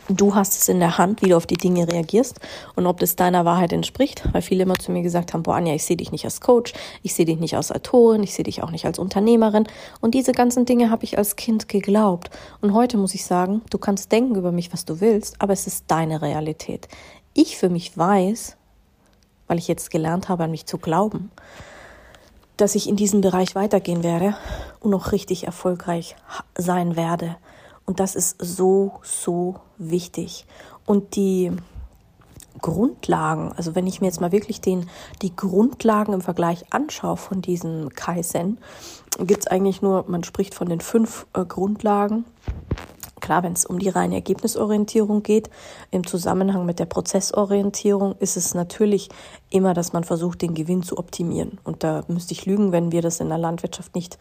Du 0.09 0.35
hast 0.35 0.61
es 0.61 0.69
in 0.69 0.79
der 0.79 0.99
Hand, 0.99 1.23
wie 1.23 1.31
du 1.31 1.37
auf 1.37 1.47
die 1.47 1.57
Dinge 1.57 1.89
reagierst 1.89 2.39
und 2.77 2.87
ob 2.87 3.01
das 3.01 3.17
deiner 3.17 3.45
Wahrheit 3.45 3.73
entspricht, 3.73 4.23
weil 4.33 4.43
viele 4.43 4.63
immer 4.63 4.77
zu 4.77 4.93
mir 4.93 5.03
gesagt 5.03 5.35
haben, 5.35 5.43
boah 5.43 5.57
Anja, 5.57 5.75
ich 5.75 5.85
sehe 5.85 5.97
dich 5.97 6.13
nicht 6.13 6.25
als 6.25 6.41
Coach, 6.41 6.73
ich 7.03 7.15
sehe 7.15 7.25
dich 7.25 7.39
nicht 7.39 7.57
als 7.57 7.73
Autorin, 7.73 8.23
ich 8.23 8.35
sehe 8.35 8.45
dich 8.45 8.63
auch 8.63 8.71
nicht 8.71 8.87
als 8.87 8.99
Unternehmerin 8.99 9.67
und 10.01 10.15
diese 10.15 10.33
ganzen 10.33 10.65
Dinge 10.65 10.91
habe 10.91 11.05
ich 11.05 11.19
als 11.19 11.37
Kind 11.37 11.69
geglaubt 11.69 12.31
und 12.61 12.73
heute 12.73 12.99
muss 12.99 13.15
ich 13.15 13.25
sagen, 13.25 13.63
du 13.71 13.79
kannst 13.79 14.13
denken 14.13 14.37
über 14.37 14.53
mich, 14.53 14.73
was 14.73 14.85
du 14.85 15.01
willst, 15.01 15.41
aber 15.41 15.53
es 15.53 15.67
ist 15.67 15.85
deine 15.89 16.23
Realität. 16.23 16.89
Ich 17.35 17.57
für 17.57 17.69
mich 17.69 17.97
weiß, 17.99 18.57
weil 19.49 19.59
ich 19.59 19.69
jetzt 19.69 19.91
gelernt 19.91 20.29
habe, 20.29 20.45
an 20.45 20.51
mich 20.51 20.67
zu 20.67 20.79
glauben, 20.79 21.31
dass 22.57 22.75
ich 22.75 22.89
in 22.89 22.97
diesem 22.97 23.21
Bereich 23.21 23.55
weitergehen 23.55 24.03
werde 24.03 24.37
und 24.81 24.91
noch 24.91 25.13
richtig 25.13 25.45
erfolgreich 25.45 26.17
sein 26.57 26.97
werde. 26.97 27.37
Und 27.87 28.01
das 28.01 28.17
ist 28.17 28.37
so, 28.41 28.95
so 29.03 29.57
wichtig. 29.79 30.45
Und 30.85 31.15
die 31.15 31.53
Grundlagen, 32.61 33.53
also 33.53 33.75
wenn 33.75 33.87
ich 33.87 34.01
mir 34.01 34.09
jetzt 34.09 34.21
mal 34.21 34.33
wirklich 34.33 34.61
den, 34.61 34.89
die 35.23 35.35
Grundlagen 35.35 36.13
im 36.13 36.21
Vergleich 36.21 36.65
anschaue 36.71 37.17
von 37.17 37.43
diesem 37.43 37.91
Kaizen, 37.91 38.59
gibt 39.19 39.41
es 39.41 39.47
eigentlich 39.47 39.83
nur, 39.83 40.05
man 40.09 40.25
spricht 40.25 40.55
von 40.55 40.69
den 40.69 40.81
fünf 40.81 41.27
äh, 41.35 41.45
Grundlagen. 41.45 42.25
Klar, 43.21 43.43
wenn 43.43 43.53
es 43.53 43.67
um 43.67 43.79
die 43.79 43.89
reine 43.89 44.17
Ergebnisorientierung 44.17 45.23
geht, 45.23 45.51
im 45.91 46.07
Zusammenhang 46.07 46.67
mit 46.67 46.79
der 46.79 46.85
Prozessorientierung 46.87 48.15
ist 48.19 48.37
es 48.37 48.55
natürlich 48.55 49.09
immer, 49.51 49.75
dass 49.75 49.93
man 49.93 50.05
versucht, 50.05 50.43
den 50.43 50.55
Gewinn 50.55 50.83
zu 50.83 50.99
optimieren. 50.99 51.59
Und 51.65 51.83
da 51.83 52.05
müsste 52.09 52.33
ich 52.33 52.47
lügen, 52.47 52.73
wenn 52.73 52.93
wir 52.93 53.03
das 53.03 53.21
in 53.21 53.29
der 53.29 53.39
Landwirtschaft 53.39 53.95
nicht 53.95 54.19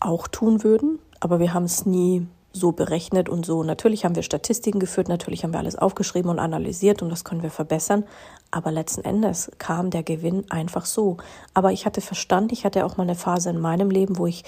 auch 0.00 0.28
tun 0.28 0.62
würden 0.62 1.00
aber 1.20 1.38
wir 1.40 1.54
haben 1.54 1.64
es 1.64 1.86
nie 1.86 2.26
so 2.52 2.72
berechnet 2.72 3.28
und 3.28 3.44
so. 3.46 3.62
Natürlich 3.62 4.04
haben 4.04 4.14
wir 4.14 4.22
Statistiken 4.22 4.80
geführt, 4.80 5.08
natürlich 5.08 5.44
haben 5.44 5.52
wir 5.52 5.58
alles 5.58 5.76
aufgeschrieben 5.76 6.30
und 6.30 6.38
analysiert 6.38 7.02
und 7.02 7.10
das 7.10 7.24
können 7.24 7.42
wir 7.42 7.50
verbessern. 7.50 8.04
Aber 8.50 8.72
letzten 8.72 9.04
Endes 9.04 9.50
kam 9.58 9.90
der 9.90 10.02
Gewinn 10.02 10.50
einfach 10.50 10.86
so. 10.86 11.18
Aber 11.54 11.72
ich 11.72 11.86
hatte 11.86 12.00
Verstand, 12.00 12.52
ich 12.52 12.64
hatte 12.64 12.84
auch 12.84 12.96
mal 12.96 13.04
eine 13.04 13.14
Phase 13.14 13.50
in 13.50 13.60
meinem 13.60 13.90
Leben, 13.90 14.18
wo 14.18 14.26
ich 14.26 14.44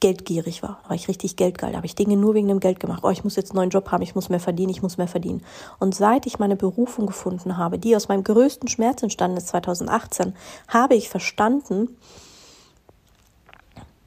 geldgierig 0.00 0.62
war, 0.62 0.80
war 0.88 0.96
ich 0.96 1.08
richtig 1.08 1.36
geldgeil, 1.36 1.72
da 1.72 1.76
habe 1.76 1.86
ich 1.86 1.94
Dinge 1.94 2.16
nur 2.16 2.32
wegen 2.32 2.48
dem 2.48 2.58
Geld 2.58 2.80
gemacht. 2.80 3.00
Oh, 3.02 3.10
ich 3.10 3.22
muss 3.22 3.36
jetzt 3.36 3.50
einen 3.50 3.56
neuen 3.56 3.68
Job 3.68 3.90
haben, 3.92 4.00
ich 4.00 4.14
muss 4.14 4.30
mehr 4.30 4.40
verdienen, 4.40 4.70
ich 4.70 4.80
muss 4.80 4.96
mehr 4.96 5.08
verdienen. 5.08 5.42
Und 5.78 5.94
seit 5.94 6.24
ich 6.24 6.38
meine 6.38 6.56
Berufung 6.56 7.04
gefunden 7.04 7.58
habe, 7.58 7.78
die 7.78 7.94
aus 7.94 8.08
meinem 8.08 8.24
größten 8.24 8.66
Schmerz 8.68 9.02
entstanden 9.02 9.36
ist 9.36 9.48
2018, 9.48 10.34
habe 10.68 10.94
ich 10.94 11.10
verstanden, 11.10 11.98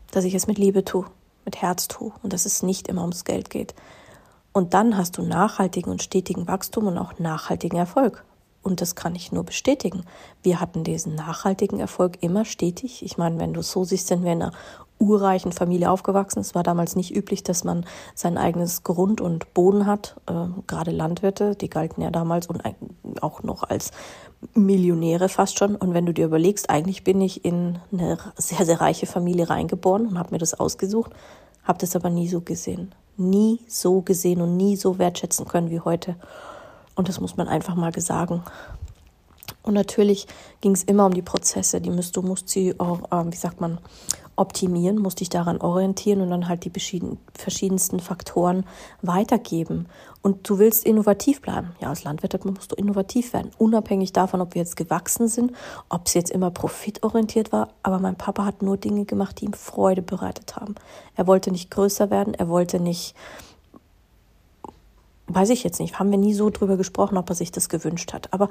dass 0.10 0.26
ich 0.26 0.34
es 0.34 0.48
mit 0.48 0.58
Liebe 0.58 0.84
tue 0.84 1.06
mit 1.46 1.62
Herz 1.62 1.88
tue 1.88 2.12
und 2.22 2.34
dass 2.34 2.46
es 2.46 2.64
nicht 2.64 2.88
immer 2.88 3.02
ums 3.02 3.26
Geld 3.26 3.50
geht. 3.50 3.74
Und 4.52 4.74
dann 4.74 4.98
hast 4.98 5.18
du 5.18 5.24
nachhaltigen 5.24 5.92
und 5.92 6.04
stetigen 6.04 6.48
Wachstum 6.48 6.88
und 6.88 6.98
auch 6.98 7.18
nachhaltigen 7.20 7.78
Erfolg. 7.78 8.24
Und 8.62 8.80
das 8.80 8.96
kann 8.96 9.14
ich 9.14 9.32
nur 9.32 9.44
bestätigen. 9.44 10.06
Wir 10.42 10.62
hatten 10.62 10.84
diesen 10.86 11.16
nachhaltigen 11.16 11.80
Erfolg 11.80 12.22
immer 12.22 12.46
stetig. 12.46 13.04
Ich 13.04 13.18
meine, 13.18 13.38
wenn 13.38 13.54
du 13.54 13.60
es 13.60 13.72
so 13.72 13.84
siehst, 13.84 14.08
sind 14.08 14.24
wir 14.24 14.32
in 14.32 14.42
einer 14.42 14.54
urreichen 15.00 15.52
Familie 15.52 15.92
aufgewachsen. 15.92 16.40
Es 16.40 16.56
war 16.56 16.64
damals 16.64 16.96
nicht 16.96 17.14
üblich, 17.14 17.44
dass 17.44 17.66
man 17.66 17.86
sein 18.16 18.38
eigenes 18.38 18.84
Grund 18.84 19.20
und 19.20 19.54
Boden 19.54 19.86
hat. 19.86 20.16
Äh, 20.28 20.46
gerade 20.66 20.92
Landwirte, 20.92 21.56
die 21.56 21.70
galten 21.70 22.02
ja 22.02 22.10
damals 22.10 22.48
und 22.48 22.64
auch 23.22 23.44
noch 23.44 23.64
als 23.64 23.92
Millionäre 24.54 25.30
fast 25.30 25.58
schon. 25.58 25.76
Und 25.76 25.94
wenn 25.94 26.06
du 26.06 26.14
dir 26.14 26.26
überlegst, 26.26 26.70
eigentlich 26.70 27.04
bin 27.04 27.22
ich 27.22 27.46
in 27.46 27.80
eine 27.92 28.18
sehr, 28.36 28.66
sehr 28.66 28.82
reiche 28.82 29.06
Familie 29.06 29.50
reingeboren 29.50 30.08
und 30.08 30.20
habe 30.20 30.32
mir 30.32 30.40
das 30.40 30.54
ausgesucht, 30.54 31.12
habe 31.64 31.80
das 31.80 31.96
aber 31.96 32.10
nie 32.10 32.28
so 32.28 32.42
gesehen. 32.42 32.94
Nie 33.18 33.60
so 33.68 34.02
gesehen 34.02 34.42
und 34.42 34.58
nie 34.58 34.76
so 34.76 34.98
wertschätzen 35.00 35.48
können 35.48 35.70
wie 35.70 35.80
heute. 35.80 36.16
Und 36.96 37.10
das 37.10 37.20
muss 37.20 37.38
man 37.38 37.48
einfach 37.48 37.76
mal 37.76 37.92
sagen. 38.00 38.44
Und 39.62 39.74
natürlich 39.74 40.28
ging 40.62 40.74
es 40.74 40.84
immer 40.84 41.06
um 41.06 41.14
die 41.14 41.22
Prozesse. 41.22 41.80
Die 41.80 41.90
musst, 41.90 42.16
du 42.16 42.22
musst 42.22 42.50
sie 42.50 42.80
auch, 42.80 43.12
äh, 43.12 43.32
wie 43.32 43.38
sagt 43.38 43.62
man, 43.62 43.80
optimieren, 44.36 44.98
musst 44.98 45.20
dich 45.20 45.30
daran 45.30 45.62
orientieren 45.62 46.22
und 46.22 46.30
dann 46.30 46.48
halt 46.48 46.66
die 46.66 46.72
verschiedensten 46.72 48.00
Faktoren 48.00 48.66
weitergeben. 49.02 49.88
Und 50.22 50.50
du 50.50 50.58
willst 50.58 50.86
innovativ 50.86 51.42
bleiben. 51.42 51.76
Ja, 51.82 51.90
als 51.90 52.04
Landwirt 52.04 52.46
musst 52.46 52.72
du 52.72 52.76
innovativ 52.76 53.34
werden, 53.34 53.52
unabhängig 53.58 54.14
davon, 54.14 54.42
ob 54.42 54.56
wir 54.56 54.62
jetzt 54.62 54.78
gewachsen 54.78 55.28
sind, 55.28 55.52
ob 55.90 56.08
es 56.08 56.14
jetzt 56.14 56.32
immer 56.32 56.50
profitorientiert 56.50 57.52
war. 57.52 57.70
Aber 57.84 58.00
mein 58.00 58.16
Papa 58.16 58.46
hat 58.46 58.62
nur 58.62 58.78
Dinge 58.78 59.06
gemacht, 59.06 59.42
die 59.42 59.46
ihm 59.46 59.54
Freude 59.54 60.02
bereitet 60.02 60.56
haben. 60.56 60.76
Er 61.16 61.28
wollte 61.28 61.52
nicht 61.52 61.70
größer 61.72 62.10
werden, 62.10 62.34
er 62.34 62.50
wollte 62.50 62.80
nicht 62.80 63.16
weiß 65.28 65.50
ich 65.50 65.64
jetzt 65.64 65.80
nicht, 65.80 66.00
haben 66.00 66.12
wir 66.12 66.18
nie 66.18 66.34
so 66.34 66.50
drüber 66.50 66.78
gesprochen, 66.78 67.18
ob 67.18 67.30
er 67.30 67.36
sich 67.36 67.52
das 67.52 67.70
gewünscht 67.70 68.14
hat. 68.14 68.32
Aber 68.34 68.50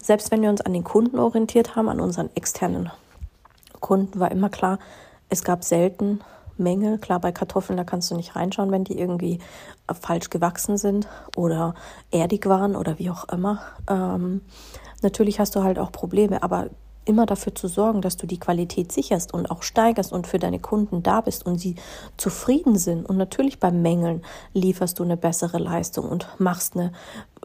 selbst 0.00 0.30
wenn 0.30 0.42
wir 0.42 0.50
uns 0.50 0.60
an 0.60 0.72
den 0.72 0.84
Kunden 0.84 1.18
orientiert 1.18 1.76
haben, 1.76 1.88
an 1.88 2.00
unseren 2.00 2.30
externen 2.34 2.90
Kunden, 3.80 4.18
war 4.20 4.30
immer 4.30 4.48
klar, 4.48 4.78
es 5.34 5.44
gab 5.44 5.64
selten 5.64 6.20
Mängel. 6.56 6.98
Klar, 6.98 7.20
bei 7.20 7.32
Kartoffeln, 7.32 7.76
da 7.76 7.84
kannst 7.84 8.10
du 8.10 8.16
nicht 8.16 8.36
reinschauen, 8.36 8.70
wenn 8.70 8.84
die 8.84 8.98
irgendwie 8.98 9.40
falsch 10.00 10.30
gewachsen 10.30 10.76
sind 10.76 11.08
oder 11.36 11.74
erdig 12.10 12.46
waren 12.46 12.76
oder 12.76 12.98
wie 12.98 13.10
auch 13.10 13.28
immer. 13.28 13.60
Ähm, 13.88 14.42
natürlich 15.02 15.40
hast 15.40 15.56
du 15.56 15.62
halt 15.62 15.78
auch 15.78 15.92
Probleme, 15.92 16.42
aber 16.42 16.70
immer 17.04 17.26
dafür 17.26 17.54
zu 17.54 17.68
sorgen, 17.68 18.00
dass 18.00 18.16
du 18.16 18.26
die 18.26 18.38
Qualität 18.38 18.92
sicherst 18.92 19.34
und 19.34 19.50
auch 19.50 19.62
steigerst 19.62 20.12
und 20.12 20.26
für 20.26 20.38
deine 20.38 20.58
Kunden 20.58 21.02
da 21.02 21.20
bist 21.20 21.46
und 21.46 21.58
sie 21.58 21.76
zufrieden 22.16 22.76
sind. 22.76 23.06
Und 23.06 23.16
natürlich 23.16 23.60
beim 23.60 23.82
Mängeln 23.82 24.22
lieferst 24.52 24.98
du 24.98 25.02
eine 25.02 25.16
bessere 25.16 25.58
Leistung 25.58 26.08
und 26.08 26.28
machst 26.38 26.76
eine, 26.76 26.92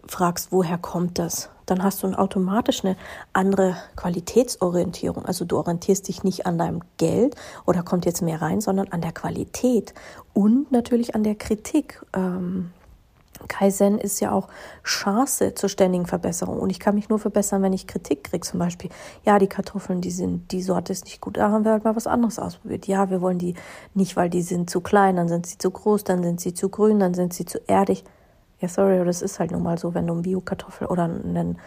fragst, 0.07 0.51
woher 0.51 0.77
kommt 0.77 1.19
das? 1.19 1.49
Dann 1.65 1.83
hast 1.83 2.01
du 2.01 2.07
automatisch 2.07 2.83
eine 2.83 2.95
andere 3.31 3.75
Qualitätsorientierung. 3.95 5.25
Also 5.25 5.45
du 5.45 5.57
orientierst 5.57 6.07
dich 6.07 6.23
nicht 6.23 6.45
an 6.45 6.57
deinem 6.57 6.81
Geld 6.97 7.35
oder 7.67 7.83
kommt 7.83 8.05
jetzt 8.05 8.21
mehr 8.21 8.41
rein, 8.41 8.59
sondern 8.59 8.87
an 8.87 9.01
der 9.01 9.11
Qualität 9.11 9.93
und 10.33 10.71
natürlich 10.71 11.13
an 11.13 11.23
der 11.23 11.35
Kritik. 11.35 12.01
Ähm, 12.15 12.71
Kaizen 13.47 13.97
ist 13.97 14.19
ja 14.19 14.31
auch 14.31 14.47
Chance 14.83 15.53
zur 15.53 15.69
ständigen 15.69 16.05
Verbesserung. 16.05 16.59
Und 16.59 16.69
ich 16.69 16.79
kann 16.79 16.95
mich 16.95 17.09
nur 17.09 17.19
verbessern, 17.19 17.61
wenn 17.61 17.73
ich 17.73 17.87
Kritik 17.87 18.25
kriege. 18.25 18.45
Zum 18.45 18.59
Beispiel, 18.59 18.89
ja, 19.25 19.39
die 19.39 19.47
Kartoffeln, 19.47 20.01
die 20.01 20.11
sind, 20.11 20.51
die 20.51 20.61
Sorte 20.61 20.91
ist 20.91 21.05
nicht 21.05 21.21
gut, 21.21 21.37
da 21.37 21.51
haben 21.51 21.63
wir 21.63 21.71
halt 21.71 21.83
mal 21.83 21.95
was 21.95 22.07
anderes 22.07 22.39
ausprobiert. 22.39 22.87
Ja, 22.87 23.09
wir 23.09 23.21
wollen 23.21 23.39
die 23.39 23.55
nicht, 23.93 24.15
weil 24.15 24.29
die 24.29 24.41
sind 24.41 24.69
zu 24.69 24.81
klein, 24.81 25.15
dann 25.15 25.27
sind 25.27 25.45
sie 25.45 25.57
zu 25.57 25.71
groß, 25.71 26.03
dann 26.03 26.23
sind 26.23 26.41
sie 26.41 26.53
zu 26.53 26.69
grün, 26.69 26.99
dann 26.99 27.13
sind 27.13 27.33
sie 27.33 27.45
zu 27.45 27.59
erdig. 27.67 28.03
Ja, 28.61 28.67
sorry, 28.67 28.95
aber 28.95 29.05
das 29.05 29.21
ist 29.21 29.39
halt 29.39 29.51
nun 29.51 29.63
mal 29.63 29.77
so, 29.77 29.93
wenn 29.93 30.05
du 30.05 30.13
einen 30.13 30.23
Bio-Kartoffel 30.23 30.87
oder 30.87 31.03
einen 31.03 31.57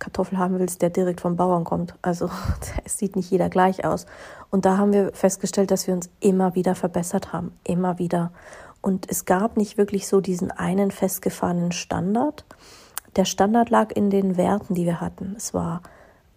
Kartoffel 0.00 0.36
haben 0.36 0.58
willst, 0.58 0.82
der 0.82 0.90
direkt 0.90 1.20
vom 1.20 1.36
Bauern 1.36 1.62
kommt. 1.62 1.94
Also 2.02 2.28
es 2.84 2.98
sieht 2.98 3.14
nicht 3.14 3.30
jeder 3.30 3.48
gleich 3.48 3.84
aus. 3.84 4.06
Und 4.50 4.64
da 4.64 4.76
haben 4.76 4.92
wir 4.92 5.12
festgestellt, 5.12 5.70
dass 5.70 5.86
wir 5.86 5.94
uns 5.94 6.10
immer 6.18 6.56
wieder 6.56 6.74
verbessert 6.74 7.32
haben. 7.32 7.52
Immer 7.62 8.00
wieder. 8.00 8.32
Und 8.82 9.10
es 9.10 9.24
gab 9.24 9.56
nicht 9.56 9.76
wirklich 9.76 10.08
so 10.08 10.20
diesen 10.20 10.50
einen 10.50 10.90
festgefahrenen 10.90 11.72
Standard. 11.72 12.44
Der 13.16 13.24
Standard 13.24 13.70
lag 13.70 13.90
in 13.92 14.10
den 14.10 14.36
Werten, 14.36 14.74
die 14.74 14.86
wir 14.86 15.00
hatten. 15.00 15.34
Es 15.36 15.52
war 15.52 15.82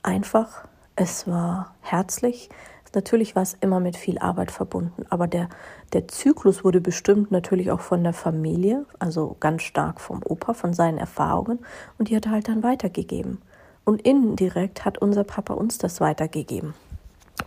einfach, 0.01 0.67
es 0.95 1.27
war 1.27 1.73
herzlich. 1.81 2.49
Natürlich 2.95 3.35
war 3.35 3.41
es 3.41 3.57
immer 3.59 3.79
mit 3.79 3.97
viel 3.97 4.19
Arbeit 4.19 4.51
verbunden, 4.51 5.05
aber 5.09 5.25
der, 5.25 5.49
der 5.93 6.07
Zyklus 6.07 6.63
wurde 6.63 6.79
bestimmt 6.79 7.31
natürlich 7.31 7.71
auch 7.71 7.79
von 7.79 8.03
der 8.03 8.13
Familie, 8.13 8.85
also 8.99 9.35
ganz 9.39 9.63
stark 9.63 9.99
vom 9.99 10.21
Opa, 10.23 10.53
von 10.53 10.73
seinen 10.73 10.99
Erfahrungen 10.99 11.59
und 11.97 12.09
die 12.09 12.15
hat 12.15 12.27
er 12.27 12.33
halt 12.33 12.47
dann 12.47 12.61
weitergegeben. 12.61 13.41
Und 13.83 14.03
indirekt 14.03 14.85
hat 14.85 14.99
unser 14.99 15.23
Papa 15.23 15.55
uns 15.55 15.79
das 15.79 16.01
weitergegeben. 16.01 16.75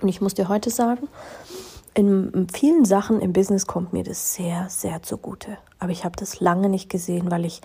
Und 0.02 0.08
ich 0.08 0.20
muss 0.20 0.34
dir 0.34 0.48
heute 0.48 0.70
sagen, 0.70 1.08
in 1.96 2.46
vielen 2.52 2.84
Sachen 2.84 3.20
im 3.20 3.32
Business 3.32 3.66
kommt 3.66 3.94
mir 3.94 4.04
das 4.04 4.34
sehr, 4.34 4.68
sehr 4.68 5.02
zugute. 5.02 5.56
Aber 5.78 5.90
ich 5.92 6.04
habe 6.04 6.14
das 6.16 6.40
lange 6.40 6.68
nicht 6.68 6.90
gesehen, 6.90 7.30
weil 7.30 7.46
ich 7.46 7.62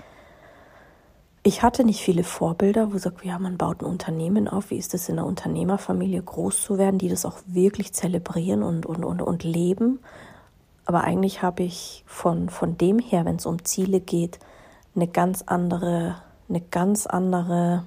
ich 1.43 1.63
hatte 1.63 1.83
nicht 1.83 2.01
viele 2.01 2.23
Vorbilder, 2.23 2.93
wo 2.93 2.99
sagt, 2.99 3.25
ja, 3.25 3.39
man 3.39 3.57
baut 3.57 3.81
ein 3.81 3.85
Unternehmen 3.85 4.47
auf. 4.47 4.69
Wie 4.69 4.77
ist 4.77 4.93
es 4.93 5.09
in 5.09 5.17
einer 5.17 5.27
Unternehmerfamilie 5.27 6.21
groß 6.21 6.61
zu 6.61 6.77
werden, 6.77 6.99
die 6.99 7.09
das 7.09 7.25
auch 7.25 7.39
wirklich 7.47 7.93
zelebrieren 7.93 8.61
und, 8.61 8.85
und, 8.85 9.03
und, 9.03 9.23
und 9.23 9.43
leben? 9.43 9.99
Aber 10.85 11.03
eigentlich 11.03 11.41
habe 11.41 11.63
ich 11.63 12.03
von, 12.05 12.49
von 12.49 12.77
dem 12.77 12.99
her, 12.99 13.25
wenn 13.25 13.37
es 13.37 13.47
um 13.47 13.65
Ziele 13.65 14.01
geht, 14.01 14.39
eine 14.95 15.07
ganz 15.07 15.41
andere, 15.41 16.17
eine 16.47 16.61
ganz 16.61 17.07
andere 17.07 17.85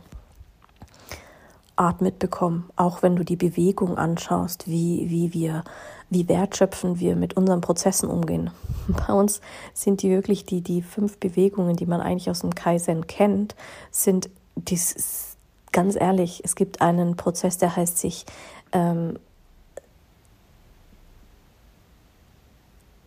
Art 1.77 2.01
mitbekommen. 2.01 2.69
Auch 2.75 3.03
wenn 3.03 3.15
du 3.15 3.25
die 3.25 3.37
Bewegung 3.37 3.97
anschaust, 3.99 4.67
wie, 4.67 5.09
wie 5.11 5.33
wir 5.33 5.63
wie 6.11 6.29
wertschöpfend 6.29 7.01
wir 7.01 7.17
mit 7.17 7.37
unseren 7.37 7.61
Prozessen 7.61 8.09
umgehen. 8.09 8.51
Bei 8.89 9.13
uns 9.13 9.41
sind 9.73 10.03
die 10.03 10.11
wirklich 10.11 10.45
die, 10.45 10.61
die 10.61 10.83
fünf 10.83 11.19
Bewegungen, 11.19 11.77
die 11.77 11.87
man 11.87 12.01
eigentlich 12.01 12.31
aus 12.31 12.41
dem 12.41 12.55
Kaizen 12.55 13.07
kennt, 13.07 13.55
sind 13.91 14.31
dies, 14.57 15.37
ganz 15.73 15.97
ehrlich, 15.97 16.43
es 16.45 16.55
gibt 16.55 16.81
einen 16.81 17.17
Prozess, 17.17 17.59
der 17.59 17.75
heißt 17.75 17.99
sich 17.99 18.25
ähm, 18.73 19.19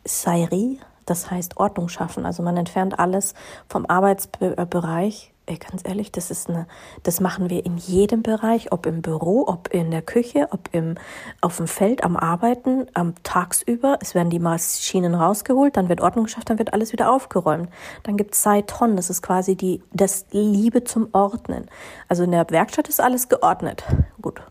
Sairi, 0.04 0.80
das 1.06 1.32
heißt 1.32 1.58
Ordnung 1.58 1.90
schaffen. 1.90 2.26
Also 2.26 2.44
man 2.44 2.58
entfernt 2.58 3.00
alles 3.00 3.34
vom 3.70 3.86
Arbeitsbereich 3.86 5.34
Ey, 5.50 5.58
ganz 5.58 5.82
ehrlich, 5.86 6.12
das 6.12 6.30
ist 6.30 6.50
eine, 6.50 6.68
das 7.04 7.22
machen 7.22 7.50
wir 7.50 7.66
in 7.66 7.78
jedem 7.78 8.22
Bereich, 8.22 8.74
ob 8.74 8.86
im 8.86 9.02
Büro, 9.02 9.46
ob 9.48 9.74
in 9.74 9.92
der 9.92 10.02
Küche, 10.02 10.50
ob 10.52 10.68
im, 10.74 10.96
auf 11.40 11.56
dem 11.56 11.68
Feld, 11.68 12.04
am 12.04 12.18
Arbeiten, 12.18 12.88
am 12.94 13.14
tagsüber. 13.24 13.98
Es 14.02 14.14
werden 14.14 14.30
die 14.30 14.40
Maschinen 14.40 15.16
rausgeholt, 15.16 15.78
dann 15.78 15.88
wird 15.88 16.02
Ordnung 16.02 16.26
geschafft, 16.26 16.50
dann 16.50 16.60
wird 16.60 16.74
alles 16.74 16.92
wieder 16.92 17.10
aufgeräumt. 17.10 17.70
Dann 18.04 18.18
gibt 18.18 18.34
es 18.34 18.44
Saiton, 18.44 18.98
das 18.98 19.10
ist 19.10 19.22
quasi 19.22 19.56
die, 19.56 19.82
das 19.94 20.26
Liebe 20.32 20.84
zum 20.84 21.08
Ordnen. 21.14 21.70
Also 22.10 22.24
in 22.24 22.32
der 22.32 22.46
Werkstatt 22.50 22.90
ist 22.90 23.00
alles 23.00 23.30
geordnet. 23.30 23.86
Gut. 24.22 24.42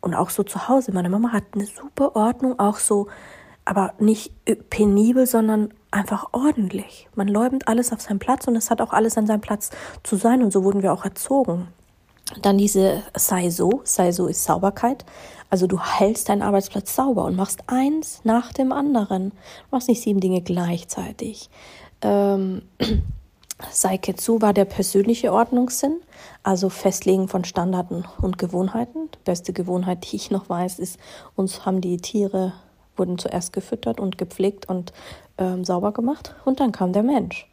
Und 0.00 0.14
auch 0.14 0.30
so 0.30 0.44
zu 0.44 0.68
Hause. 0.68 0.92
Meine 0.92 1.10
Mama 1.10 1.32
hat 1.32 1.42
eine 1.52 1.66
super 1.66 2.14
Ordnung, 2.14 2.60
auch 2.60 2.76
so, 2.76 3.08
aber 3.64 3.94
nicht 3.98 4.32
penibel, 4.70 5.26
sondern 5.26 5.74
einfach 5.90 6.28
ordentlich. 6.32 7.08
Man 7.14 7.28
läumt 7.28 7.68
alles 7.68 7.92
auf 7.92 8.00
seinen 8.00 8.18
Platz 8.18 8.46
und 8.46 8.56
es 8.56 8.70
hat 8.70 8.80
auch 8.80 8.92
alles 8.92 9.16
an 9.16 9.26
seinem 9.26 9.40
Platz 9.40 9.70
zu 10.02 10.16
sein 10.16 10.42
und 10.42 10.52
so 10.52 10.64
wurden 10.64 10.82
wir 10.82 10.92
auch 10.92 11.04
erzogen. 11.04 11.68
Dann 12.42 12.58
diese 12.58 13.02
sei 13.16 13.48
so, 13.50 13.80
sei 13.84 14.12
so 14.12 14.26
ist 14.26 14.44
Sauberkeit. 14.44 15.04
Also 15.50 15.66
du 15.66 15.80
hältst 15.80 16.28
deinen 16.28 16.42
Arbeitsplatz 16.42 16.94
sauber 16.94 17.24
und 17.24 17.36
machst 17.36 17.62
eins 17.68 18.20
nach 18.24 18.52
dem 18.52 18.70
anderen. 18.70 19.30
Du 19.30 19.36
machst 19.70 19.88
nicht 19.88 20.02
sieben 20.02 20.20
Dinge 20.20 20.42
gleichzeitig. 20.42 21.48
Ähm, 22.02 22.62
Saiketsu 23.70 24.40
war 24.40 24.52
der 24.52 24.66
persönliche 24.66 25.32
Ordnungssinn, 25.32 26.00
also 26.42 26.68
Festlegen 26.68 27.28
von 27.28 27.44
Standarten 27.44 28.04
und 28.20 28.38
Gewohnheiten. 28.38 29.08
Die 29.14 29.24
beste 29.24 29.52
Gewohnheit, 29.52 30.10
die 30.10 30.16
ich 30.16 30.30
noch 30.30 30.48
weiß, 30.48 30.78
ist, 30.78 30.98
uns 31.34 31.64
haben 31.64 31.80
die 31.80 31.96
Tiere 31.96 32.52
wurden 32.98 33.18
zuerst 33.18 33.52
gefüttert 33.52 34.00
und 34.00 34.18
gepflegt 34.18 34.68
und 34.68 34.92
ähm, 35.38 35.64
sauber 35.64 35.92
gemacht 35.92 36.34
und 36.44 36.60
dann 36.60 36.72
kam 36.72 36.92
der 36.92 37.02
Mensch. 37.02 37.48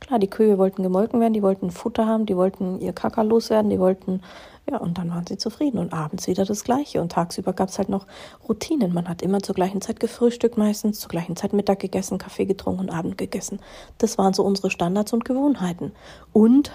Klar, 0.00 0.18
die 0.18 0.30
Kühe 0.30 0.58
wollten 0.58 0.82
gemolken 0.82 1.20
werden, 1.20 1.32
die 1.32 1.42
wollten 1.42 1.70
Futter 1.70 2.06
haben, 2.06 2.24
die 2.24 2.36
wollten 2.36 2.80
ihr 2.80 2.92
Kaka 2.92 3.22
loswerden, 3.22 3.70
die 3.70 3.80
wollten, 3.80 4.22
ja, 4.70 4.78
und 4.78 4.96
dann 4.96 5.10
waren 5.10 5.26
sie 5.26 5.38
zufrieden. 5.38 5.78
Und 5.78 5.92
abends 5.92 6.26
wieder 6.28 6.44
das 6.44 6.62
Gleiche. 6.62 7.00
Und 7.00 7.12
tagsüber 7.12 7.52
gab 7.52 7.68
es 7.68 7.78
halt 7.78 7.88
noch 7.88 8.06
Routinen. 8.48 8.94
Man 8.94 9.08
hat 9.08 9.22
immer 9.22 9.40
zur 9.40 9.54
gleichen 9.54 9.80
Zeit 9.80 9.98
gefrühstückt, 9.98 10.56
meistens 10.56 11.00
zur 11.00 11.08
gleichen 11.08 11.36
Zeit 11.36 11.52
Mittag 11.52 11.80
gegessen, 11.80 12.18
Kaffee 12.18 12.44
getrunken 12.44 12.82
und 12.82 12.90
Abend 12.90 13.18
gegessen. 13.18 13.58
Das 13.98 14.18
waren 14.18 14.34
so 14.34 14.44
unsere 14.44 14.70
Standards 14.70 15.12
und 15.12 15.24
Gewohnheiten. 15.24 15.92
Und 16.32 16.70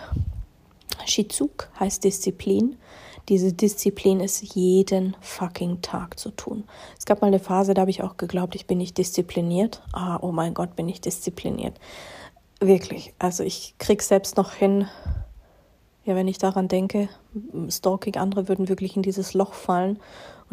Shizuk 1.05 1.69
heißt 1.79 2.03
Disziplin. 2.03 2.77
Diese 3.29 3.53
Disziplin 3.53 4.19
ist 4.19 4.41
jeden 4.55 5.15
fucking 5.21 5.81
Tag 5.81 6.19
zu 6.19 6.29
tun. 6.31 6.65
Es 6.97 7.05
gab 7.05 7.21
mal 7.21 7.27
eine 7.27 7.39
Phase, 7.39 7.73
da 7.73 7.81
habe 7.81 7.91
ich 7.91 8.03
auch 8.03 8.17
geglaubt, 8.17 8.55
ich 8.55 8.67
bin 8.67 8.77
nicht 8.77 8.97
diszipliniert. 8.97 9.81
Ah, 9.93 10.19
oh 10.21 10.31
mein 10.31 10.53
Gott, 10.53 10.75
bin 10.75 10.89
ich 10.89 10.99
diszipliniert. 11.01 11.79
Wirklich. 12.59 13.13
Also 13.19 13.43
ich 13.43 13.75
krieg 13.77 14.01
selbst 14.01 14.37
noch 14.37 14.53
hin, 14.53 14.87
Ja, 16.05 16.15
wenn 16.15 16.27
ich 16.27 16.37
daran 16.37 16.67
denke, 16.67 17.07
Stalking, 17.69 18.17
andere 18.17 18.49
würden 18.49 18.67
wirklich 18.67 18.97
in 18.97 19.03
dieses 19.03 19.33
Loch 19.33 19.53
fallen. 19.53 19.99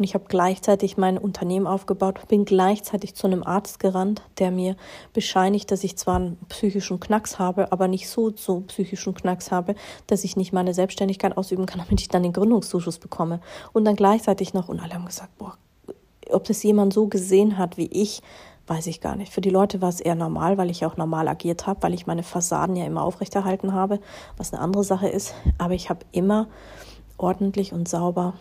Und 0.01 0.05
ich 0.05 0.15
habe 0.15 0.25
gleichzeitig 0.27 0.97
mein 0.97 1.19
Unternehmen 1.19 1.67
aufgebaut, 1.67 2.27
bin 2.27 2.43
gleichzeitig 2.43 3.13
zu 3.13 3.27
einem 3.27 3.43
Arzt 3.43 3.79
gerannt, 3.79 4.23
der 4.39 4.49
mir 4.49 4.75
bescheinigt, 5.13 5.69
dass 5.69 5.83
ich 5.83 5.95
zwar 5.95 6.15
einen 6.15 6.37
psychischen 6.49 6.99
Knacks 6.99 7.37
habe, 7.37 7.71
aber 7.71 7.87
nicht 7.87 8.09
so 8.09 8.35
so 8.35 8.61
psychischen 8.61 9.13
Knacks 9.13 9.51
habe, 9.51 9.75
dass 10.07 10.23
ich 10.23 10.35
nicht 10.35 10.53
meine 10.53 10.73
Selbstständigkeit 10.73 11.37
ausüben 11.37 11.67
kann, 11.67 11.81
damit 11.85 12.01
ich 12.01 12.07
dann 12.07 12.23
den 12.23 12.33
Gründungszuschuss 12.33 12.97
bekomme. 12.97 13.41
Und 13.73 13.85
dann 13.85 13.95
gleichzeitig 13.95 14.55
noch, 14.55 14.69
und 14.69 14.79
alle 14.79 14.95
haben 14.95 15.05
gesagt, 15.05 15.37
boah, 15.37 15.55
ob 16.31 16.45
das 16.45 16.63
jemand 16.63 16.93
so 16.93 17.05
gesehen 17.05 17.59
hat 17.59 17.77
wie 17.77 17.91
ich, 17.91 18.23
weiß 18.65 18.87
ich 18.87 19.01
gar 19.01 19.15
nicht. 19.15 19.31
Für 19.31 19.41
die 19.41 19.51
Leute 19.51 19.83
war 19.83 19.89
es 19.89 19.99
eher 19.99 20.15
normal, 20.15 20.57
weil 20.57 20.71
ich 20.71 20.83
auch 20.83 20.97
normal 20.97 21.27
agiert 21.27 21.67
habe, 21.67 21.83
weil 21.83 21.93
ich 21.93 22.07
meine 22.07 22.23
Fassaden 22.23 22.75
ja 22.75 22.87
immer 22.87 23.03
aufrechterhalten 23.03 23.73
habe, 23.73 23.99
was 24.37 24.51
eine 24.51 24.63
andere 24.63 24.83
Sache 24.83 25.09
ist. 25.09 25.35
Aber 25.59 25.75
ich 25.75 25.91
habe 25.91 26.07
immer 26.11 26.47
ordentlich 27.19 27.71
und 27.71 27.87
sauber 27.87 28.33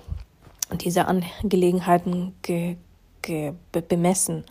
diese 0.77 1.07
Angelegenheiten 1.07 2.35
ge, 2.43 2.77
ge, 3.23 3.53
bemessen. 3.89 4.45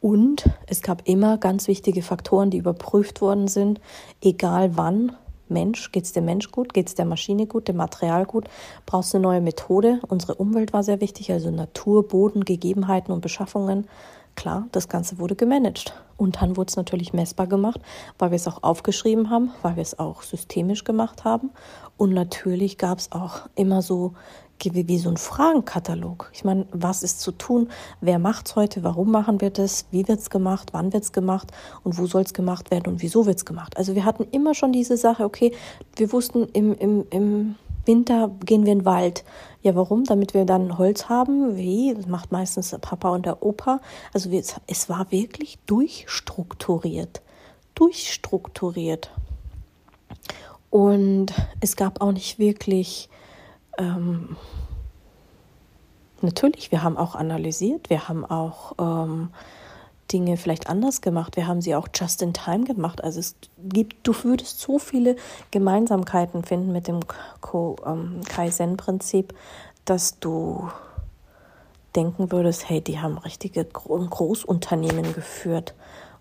Und 0.00 0.50
es 0.66 0.82
gab 0.82 1.08
immer 1.08 1.38
ganz 1.38 1.68
wichtige 1.68 2.02
Faktoren, 2.02 2.50
die 2.50 2.58
überprüft 2.58 3.20
worden 3.20 3.48
sind, 3.48 3.80
egal 4.20 4.76
wann. 4.76 5.12
Mensch, 5.48 5.92
geht 5.92 6.04
es 6.04 6.12
dem 6.12 6.24
Mensch 6.24 6.50
gut, 6.50 6.72
geht 6.72 6.88
es 6.88 6.94
der 6.94 7.04
Maschine 7.04 7.46
gut, 7.46 7.68
dem 7.68 7.76
Material 7.76 8.24
gut, 8.24 8.48
brauchst 8.86 9.12
du 9.12 9.18
eine 9.18 9.24
neue 9.24 9.40
Methode. 9.40 10.00
Unsere 10.08 10.34
Umwelt 10.34 10.72
war 10.72 10.82
sehr 10.82 11.00
wichtig, 11.00 11.30
also 11.30 11.50
Natur, 11.50 12.08
Boden, 12.08 12.44
Gegebenheiten 12.44 13.12
und 13.12 13.20
Beschaffungen. 13.20 13.86
Klar, 14.34 14.66
das 14.72 14.88
Ganze 14.88 15.18
wurde 15.18 15.36
gemanagt. 15.36 15.94
Und 16.16 16.40
dann 16.40 16.56
wurde 16.56 16.70
es 16.70 16.76
natürlich 16.76 17.12
messbar 17.12 17.46
gemacht, 17.46 17.80
weil 18.18 18.30
wir 18.30 18.36
es 18.36 18.48
auch 18.48 18.62
aufgeschrieben 18.62 19.28
haben, 19.28 19.50
weil 19.60 19.76
wir 19.76 19.82
es 19.82 19.98
auch 19.98 20.22
systemisch 20.22 20.84
gemacht 20.84 21.24
haben. 21.24 21.50
Und 21.96 22.14
natürlich 22.14 22.78
gab 22.78 22.98
es 22.98 23.12
auch 23.12 23.42
immer 23.54 23.82
so 23.82 24.14
wie, 24.64 24.88
wie 24.88 24.98
so 24.98 25.10
ein 25.10 25.16
Fragenkatalog. 25.16 26.30
Ich 26.32 26.44
meine, 26.44 26.66
was 26.72 27.02
ist 27.02 27.20
zu 27.20 27.32
tun? 27.32 27.68
Wer 28.00 28.18
macht 28.18 28.48
es 28.48 28.56
heute? 28.56 28.82
Warum 28.82 29.10
machen 29.10 29.40
wir 29.40 29.50
das? 29.50 29.86
Wie 29.90 30.06
wird 30.08 30.20
es 30.20 30.30
gemacht? 30.30 30.70
Wann 30.72 30.92
wird 30.92 31.04
es 31.04 31.12
gemacht? 31.12 31.52
Und 31.82 31.98
wo 31.98 32.06
soll 32.06 32.22
es 32.22 32.34
gemacht 32.34 32.70
werden? 32.70 32.92
Und 32.92 33.02
wieso 33.02 33.26
wird 33.26 33.38
es 33.38 33.44
gemacht? 33.44 33.76
Also 33.76 33.94
wir 33.94 34.04
hatten 34.04 34.26
immer 34.30 34.54
schon 34.54 34.72
diese 34.72 34.96
Sache, 34.96 35.24
okay, 35.24 35.52
wir 35.96 36.12
wussten 36.12 36.48
im, 36.52 36.74
im, 36.74 37.04
im 37.10 37.54
Winter 37.84 38.30
gehen 38.44 38.64
wir 38.64 38.72
in 38.72 38.80
den 38.80 38.84
Wald. 38.84 39.24
Ja, 39.62 39.74
warum? 39.74 40.04
Damit 40.04 40.34
wir 40.34 40.44
dann 40.44 40.78
Holz 40.78 41.08
haben. 41.08 41.56
Wie? 41.56 41.94
Das 41.94 42.06
macht 42.06 42.32
meistens 42.32 42.70
der 42.70 42.78
Papa 42.78 43.10
und 43.10 43.26
der 43.26 43.42
Opa. 43.42 43.80
Also 44.12 44.30
wir, 44.30 44.42
es 44.66 44.88
war 44.88 45.10
wirklich 45.10 45.58
durchstrukturiert. 45.66 47.22
Durchstrukturiert. 47.74 49.10
Und 50.70 51.32
es 51.60 51.76
gab 51.76 52.00
auch 52.00 52.12
nicht 52.12 52.38
wirklich, 52.38 53.08
ähm, 53.82 54.36
natürlich, 56.20 56.70
wir 56.70 56.82
haben 56.82 56.96
auch 56.96 57.14
analysiert, 57.14 57.90
wir 57.90 58.08
haben 58.08 58.24
auch 58.24 58.74
ähm, 58.78 59.30
Dinge 60.12 60.36
vielleicht 60.36 60.68
anders 60.68 61.00
gemacht. 61.00 61.36
Wir 61.36 61.46
haben 61.46 61.60
sie 61.60 61.74
auch 61.74 61.88
just 61.94 62.22
in 62.22 62.32
time 62.32 62.64
gemacht. 62.64 63.02
Also 63.02 63.20
es 63.20 63.36
gibt, 63.58 64.06
du 64.06 64.14
würdest 64.24 64.60
so 64.60 64.78
viele 64.78 65.16
Gemeinsamkeiten 65.50 66.44
finden 66.44 66.72
mit 66.72 66.86
dem 66.86 67.00
ähm, 67.86 68.20
Kaizen-Prinzip, 68.28 69.34
dass 69.84 70.18
du 70.18 70.70
denken 71.96 72.30
würdest, 72.30 72.68
hey, 72.68 72.80
die 72.80 73.00
haben 73.00 73.18
richtige 73.18 73.64
Großunternehmen 73.64 75.14
geführt. 75.14 75.74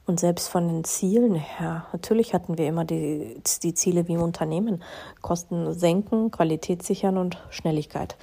Und 0.06 0.20
selbst 0.20 0.50
von 0.50 0.68
den 0.68 0.84
Zielen 0.84 1.36
her, 1.36 1.86
natürlich 1.94 2.34
hatten 2.34 2.58
wir 2.58 2.68
immer 2.68 2.86
die, 2.86 3.42
die 3.62 3.74
Ziele 3.74 4.08
wie 4.08 4.14
im 4.14 4.22
Unternehmen. 4.22 4.84
Kosten 5.22 5.74
senken, 5.74 6.32
Qualität 6.32 6.84
sichern 6.84 7.18
und 7.18 7.38
Schnelligkeit. 7.50 8.18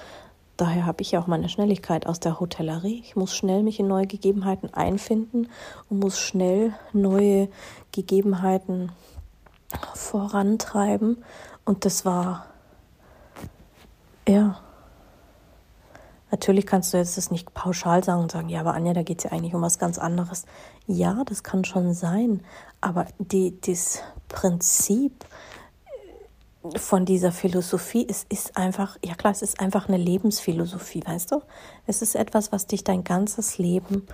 Daher 0.57 0.85
habe 0.85 1.01
ich 1.01 1.11
ja 1.11 1.21
auch 1.21 1.27
meine 1.27 1.47
Schnelligkeit 1.47 2.05
aus 2.05 2.19
der 2.19 2.41
Hotellerie. 2.41 3.01
Ich 3.05 3.15
muss 3.15 3.33
schnell 3.33 3.63
mich 3.63 3.79
in 3.79 3.87
neue 3.87 4.07
Gegebenheiten 4.07 4.73
einfinden 4.73 5.47
und 5.89 5.99
muss 5.99 6.19
schnell 6.19 6.73
neue 6.91 7.47
Gegebenheiten 7.93 8.91
vorantreiben. 9.95 11.23
Und 11.63 11.85
das 11.85 12.03
war, 12.03 12.47
ja, 14.27 14.59
natürlich 16.31 16.65
kannst 16.65 16.93
du 16.93 16.97
jetzt 16.97 17.17
das 17.17 17.31
nicht 17.31 17.53
pauschal 17.53 18.03
sagen 18.03 18.21
und 18.21 18.31
sagen, 18.31 18.49
ja, 18.49 18.61
aber 18.61 18.73
Anja, 18.73 18.93
da 18.93 19.03
geht 19.03 19.19
es 19.19 19.23
ja 19.25 19.31
eigentlich 19.31 19.53
um 19.53 19.61
was 19.61 19.79
ganz 19.79 19.97
anderes. 19.97 20.45
Ja, 20.87 21.23
das 21.25 21.43
kann 21.43 21.65
schon 21.65 21.93
sein, 21.93 22.41
aber 22.81 23.07
die, 23.19 23.59
das 23.61 24.01
Prinzip, 24.27 25.25
von 26.75 27.05
dieser 27.05 27.31
Philosophie, 27.31 28.05
es 28.09 28.25
ist 28.29 28.57
einfach, 28.57 28.97
ja 29.03 29.15
klar, 29.15 29.31
es 29.31 29.41
ist 29.41 29.59
einfach 29.59 29.87
eine 29.87 29.97
Lebensphilosophie, 29.97 31.01
weißt 31.05 31.31
du? 31.31 31.41
Es 31.87 32.01
ist 32.01 32.15
etwas, 32.15 32.51
was 32.51 32.67
dich 32.67 32.83
dein 32.83 33.03
ganzes 33.03 33.57
Leben 33.57 34.05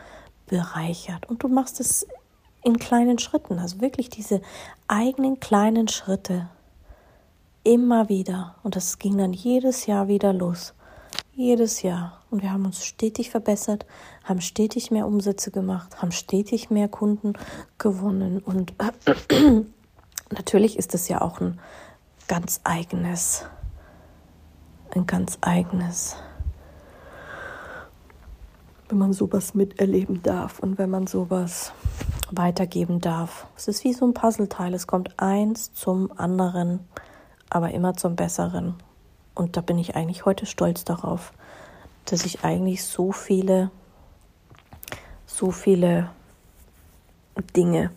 bereichert. 0.46 1.28
Und 1.28 1.44
du 1.44 1.48
machst 1.48 1.80
es 1.80 2.08
in 2.64 2.78
kleinen 2.78 3.18
Schritten, 3.18 3.60
also 3.60 3.82
wirklich 3.82 4.10
diese 4.10 4.42
eigenen 4.88 5.40
kleinen 5.40 5.88
Schritte 5.88 6.50
immer 7.64 8.10
wieder. 8.10 8.56
Und 8.62 8.76
das 8.76 9.00
ging 9.00 9.18
dann 9.18 9.34
jedes 9.34 9.88
Jahr 9.88 10.08
wieder 10.08 10.32
los. 10.32 10.74
Jedes 11.38 11.82
Jahr. 11.82 12.22
Und 12.32 12.44
wir 12.44 12.54
haben 12.54 12.66
uns 12.66 12.86
stetig 12.86 13.30
verbessert, 13.30 13.86
haben 14.24 14.40
stetig 14.40 14.90
mehr 14.90 15.06
Umsätze 15.06 15.52
gemacht, 15.52 16.02
haben 16.02 16.14
stetig 16.14 16.70
mehr 16.70 16.88
Kunden 16.88 17.34
gewonnen. 17.78 18.40
Und 18.40 18.74
natürlich 20.32 20.78
ist 20.78 20.94
das 20.94 21.10
ja 21.10 21.20
auch 21.20 21.42
ein 21.42 21.60
ganz 22.30 22.62
eigenes, 22.64 23.46
ein 24.92 25.06
ganz 25.08 25.38
eigenes, 25.42 26.16
wenn 28.88 28.98
man 28.98 29.12
sowas 29.12 29.54
miterleben 29.56 30.24
darf 30.24 30.60
und 30.60 30.78
wenn 30.78 30.90
man 30.90 31.06
sowas 31.06 31.74
weitergeben 32.32 33.02
darf. 33.02 33.46
Es 33.58 33.68
ist 33.68 33.84
wie 33.84 33.92
so 33.92 34.06
ein 34.06 34.14
Puzzleteil, 34.14 34.74
es 34.74 34.88
kommt 34.88 35.20
eins 35.20 35.74
zum 35.74 36.18
anderen, 36.18 36.80
aber 37.50 37.72
immer 37.72 37.94
zum 37.94 38.16
Besseren. 38.16 38.76
Und 39.36 39.58
da 39.58 39.62
bin 39.62 39.78
ich 39.78 39.96
eigentlich 39.96 40.26
heute 40.26 40.46
stolz 40.46 40.86
darauf, 40.86 41.34
dass 42.06 42.26
ich 42.26 42.44
eigentlich 42.44 42.86
so 42.86 43.12
viele, 43.12 43.70
so 45.26 45.52
viele 45.52 46.10
Dinge 47.56 47.92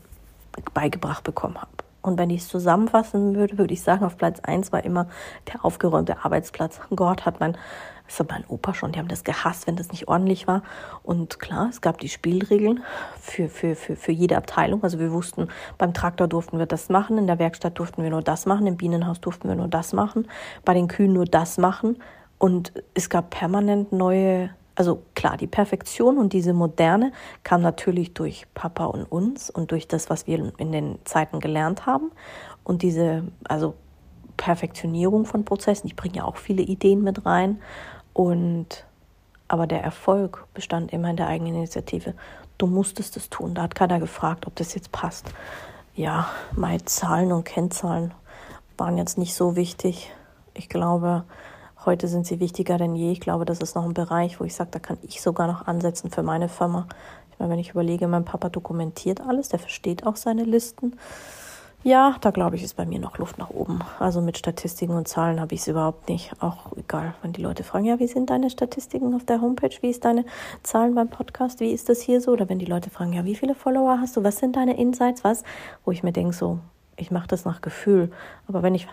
beigebracht 0.74 1.22
bekommen 1.24 1.61
habe. 1.61 1.70
Und 2.03 2.18
wenn 2.18 2.31
ich 2.31 2.42
es 2.42 2.48
zusammenfassen 2.48 3.35
würde, 3.35 3.59
würde 3.59 3.74
ich 3.74 3.83
sagen, 3.83 4.05
auf 4.05 4.16
Platz 4.16 4.40
1 4.40 4.72
war 4.72 4.85
immer 4.85 5.09
der 5.53 5.64
aufgeräumte 5.64 6.24
Arbeitsplatz. 6.24 6.81
Gott 6.94 7.24
hat 7.24 7.38
mein, 7.40 7.57
das 8.09 8.18
hat 8.18 8.31
mein 8.31 8.44
Opa 8.49 8.75
schon, 8.75 8.92
die 8.92 8.99
haben 8.99 9.09
das 9.09 9.23
gehasst, 9.23 9.66
wenn 9.66 9.77
das 9.77 9.92
nicht 9.92 10.09
ordentlich 10.09 10.49
war. 10.49 10.62
Und 11.03 11.38
klar, 11.38 11.68
es 11.71 11.81
gab 11.81 11.99
die 11.99 12.09
Spielregeln 12.09 12.83
für, 13.21 13.49
für, 13.49 13.77
für, 13.77 13.97
für 13.97 14.12
jede 14.12 14.37
Abteilung. 14.37 14.83
Also 14.83 14.99
wir 14.99 15.12
wussten, 15.12 15.49
beim 15.77 15.94
Traktor 15.94 16.27
durften 16.27 16.59
wir 16.59 16.66
das 16.66 16.88
machen, 16.88 17.18
in 17.18 17.27
der 17.27 17.38
Werkstatt 17.38 17.79
durften 17.79 18.03
wir 18.03 18.11
nur 18.11 18.23
das 18.23 18.47
machen, 18.47 18.66
im 18.66 18.77
Bienenhaus 18.77 19.21
durften 19.21 19.49
wir 19.49 19.55
nur 19.55 19.68
das 19.68 19.92
machen, 19.92 20.27
bei 20.64 20.75
den 20.75 20.88
Kühen 20.88 21.12
nur 21.12 21.27
das 21.27 21.59
machen. 21.59 22.03
Und 22.38 22.73
es 22.94 23.11
gab 23.11 23.31
permanent 23.31 23.92
neue 23.92 24.51
also 24.75 25.03
klar, 25.16 25.37
die 25.37 25.49
Perfektion 25.49 26.18
und 26.18 26.33
diese 26.33 26.53
Moderne 26.53 27.11
kam 27.42 27.62
natürlich 27.62 28.14
durch 28.14 28.47
Papa 28.55 28.85
und 28.85 29.03
uns 29.03 29.51
und 29.51 29.73
durch 29.73 29.88
das, 29.88 30.09
was 30.09 30.29
wir 30.29 30.53
in 30.57 30.71
den 30.71 31.01
Zeiten 31.05 31.40
gelernt 31.40 31.85
haben. 31.85 32.12
Und 32.62 32.83
diese, 32.83 33.25
also 33.42 33.75
Perfektionierung 34.38 35.27
von 35.27 35.44
Prozessen, 35.44 35.88
ich 35.88 35.97
bringe 35.97 36.18
ja 36.18 36.25
auch 36.25 36.37
viele 36.37 36.62
Ideen 36.62 37.03
mit 37.03 37.27
rein. 37.27 37.61
Und 38.18 38.85
aber 39.46 39.68
der 39.68 39.83
Erfolg 39.83 40.44
bestand 40.52 40.92
immer 40.92 41.09
in 41.09 41.16
der 41.16 41.28
eigenen 41.28 41.54
Initiative. 41.54 42.14
Du 42.59 42.66
musstest 42.66 43.16
es 43.16 43.31
tun. 43.31 43.54
Da 43.54 43.62
hat 43.62 43.76
keiner 43.76 44.00
gefragt, 44.00 44.46
ob 44.48 44.57
das 44.57 44.74
jetzt 44.74 44.90
passt. 44.90 45.31
Ja, 45.94 46.28
meine 46.52 46.85
Zahlen 46.85 47.31
und 47.31 47.44
Kennzahlen 47.44 48.12
waren 48.76 48.98
jetzt 48.98 49.18
nicht 49.18 49.35
so 49.35 49.54
wichtig. 49.54 50.12
Ich 50.54 50.68
glaube, 50.68 51.24
Heute 51.85 52.09
sind 52.09 52.26
sie 52.26 52.40
wichtiger 52.40 52.76
denn 52.76 52.96
je. 52.96 53.12
Ich 53.12 53.20
glaube, 53.20 53.44
das 53.44 53.61
ist 53.61 53.76
noch 53.76 53.85
ein 53.85 53.94
Bereich, 53.94 54.40
wo 54.40 54.44
ich 54.44 54.54
sage, 54.54 54.70
da 54.72 54.81
kann 54.81 54.98
ich 55.02 55.22
sogar 55.22 55.46
noch 55.46 55.68
ansetzen 55.68 56.11
für 56.11 56.24
meine 56.24 56.48
Firma. 56.48 56.88
Ich 57.31 57.38
meine, 57.38 57.52
wenn 57.52 57.61
ich 57.61 57.70
überlege, 57.70 58.09
mein 58.09 58.24
Papa 58.24 58.48
dokumentiert 58.48 59.20
alles, 59.20 59.48
der 59.48 59.61
versteht 59.61 60.04
auch 60.04 60.16
seine 60.16 60.42
Listen. 60.42 60.98
Ja, 61.85 62.17
da 62.21 62.33
glaube 62.33 62.57
ich, 62.57 62.64
ist 62.64 62.75
bei 62.75 62.85
mir 62.85 62.99
noch 62.99 63.19
Luft 63.19 63.38
nach 63.38 63.51
oben. 63.51 63.81
Also 64.01 64.21
mit 64.21 64.37
Statistiken 64.37 64.95
und 64.95 65.07
Zahlen 65.07 65.41
habe 65.41 65.55
ich 65.55 65.61
es 65.61 65.69
überhaupt 65.69 66.09
nicht. 66.09 66.33
Auch 66.43 66.77
egal, 66.77 67.14
wenn 67.23 67.33
die 67.33 67.41
Leute 67.41 67.62
fragen, 67.62 67.85
ja, 67.85 68.01
wie 68.01 68.09
sind 68.09 68.31
deine 68.31 68.51
Statistiken 68.51 69.14
auf 69.14 69.25
der 69.25 69.41
Homepage? 69.41 69.71
Wie 69.81 69.91
ist 69.91 70.05
deine 70.05 70.25
Zahlen 70.64 70.97
beim 70.97 71.09
Podcast? 71.09 71.61
Wie 71.61 71.71
ist 71.71 71.88
das 71.88 72.01
hier 72.01 72.21
so? 72.21 72.33
Oder 72.33 72.49
wenn 72.49 72.59
die 72.59 72.67
Leute 72.67 72.91
fragen, 72.91 73.12
ja, 73.12 73.25
wie 73.25 73.37
viele 73.37 73.55
Follower 73.55 73.99
hast 74.01 74.17
du? 74.17 74.25
Was 74.25 74.38
sind 74.38 74.57
deine 74.57 74.77
Insights? 74.77 75.23
Was? 75.23 75.45
Wo 75.85 75.93
ich 75.93 76.03
mir 76.03 76.12
denke, 76.12 76.35
so, 76.35 76.59
ich 76.97 77.12
mache 77.12 77.29
das 77.29 77.45
nach 77.45 77.61
Gefühl. 77.61 78.11
Aber 78.49 78.64
wenn 78.64 78.75
ich 78.75 78.88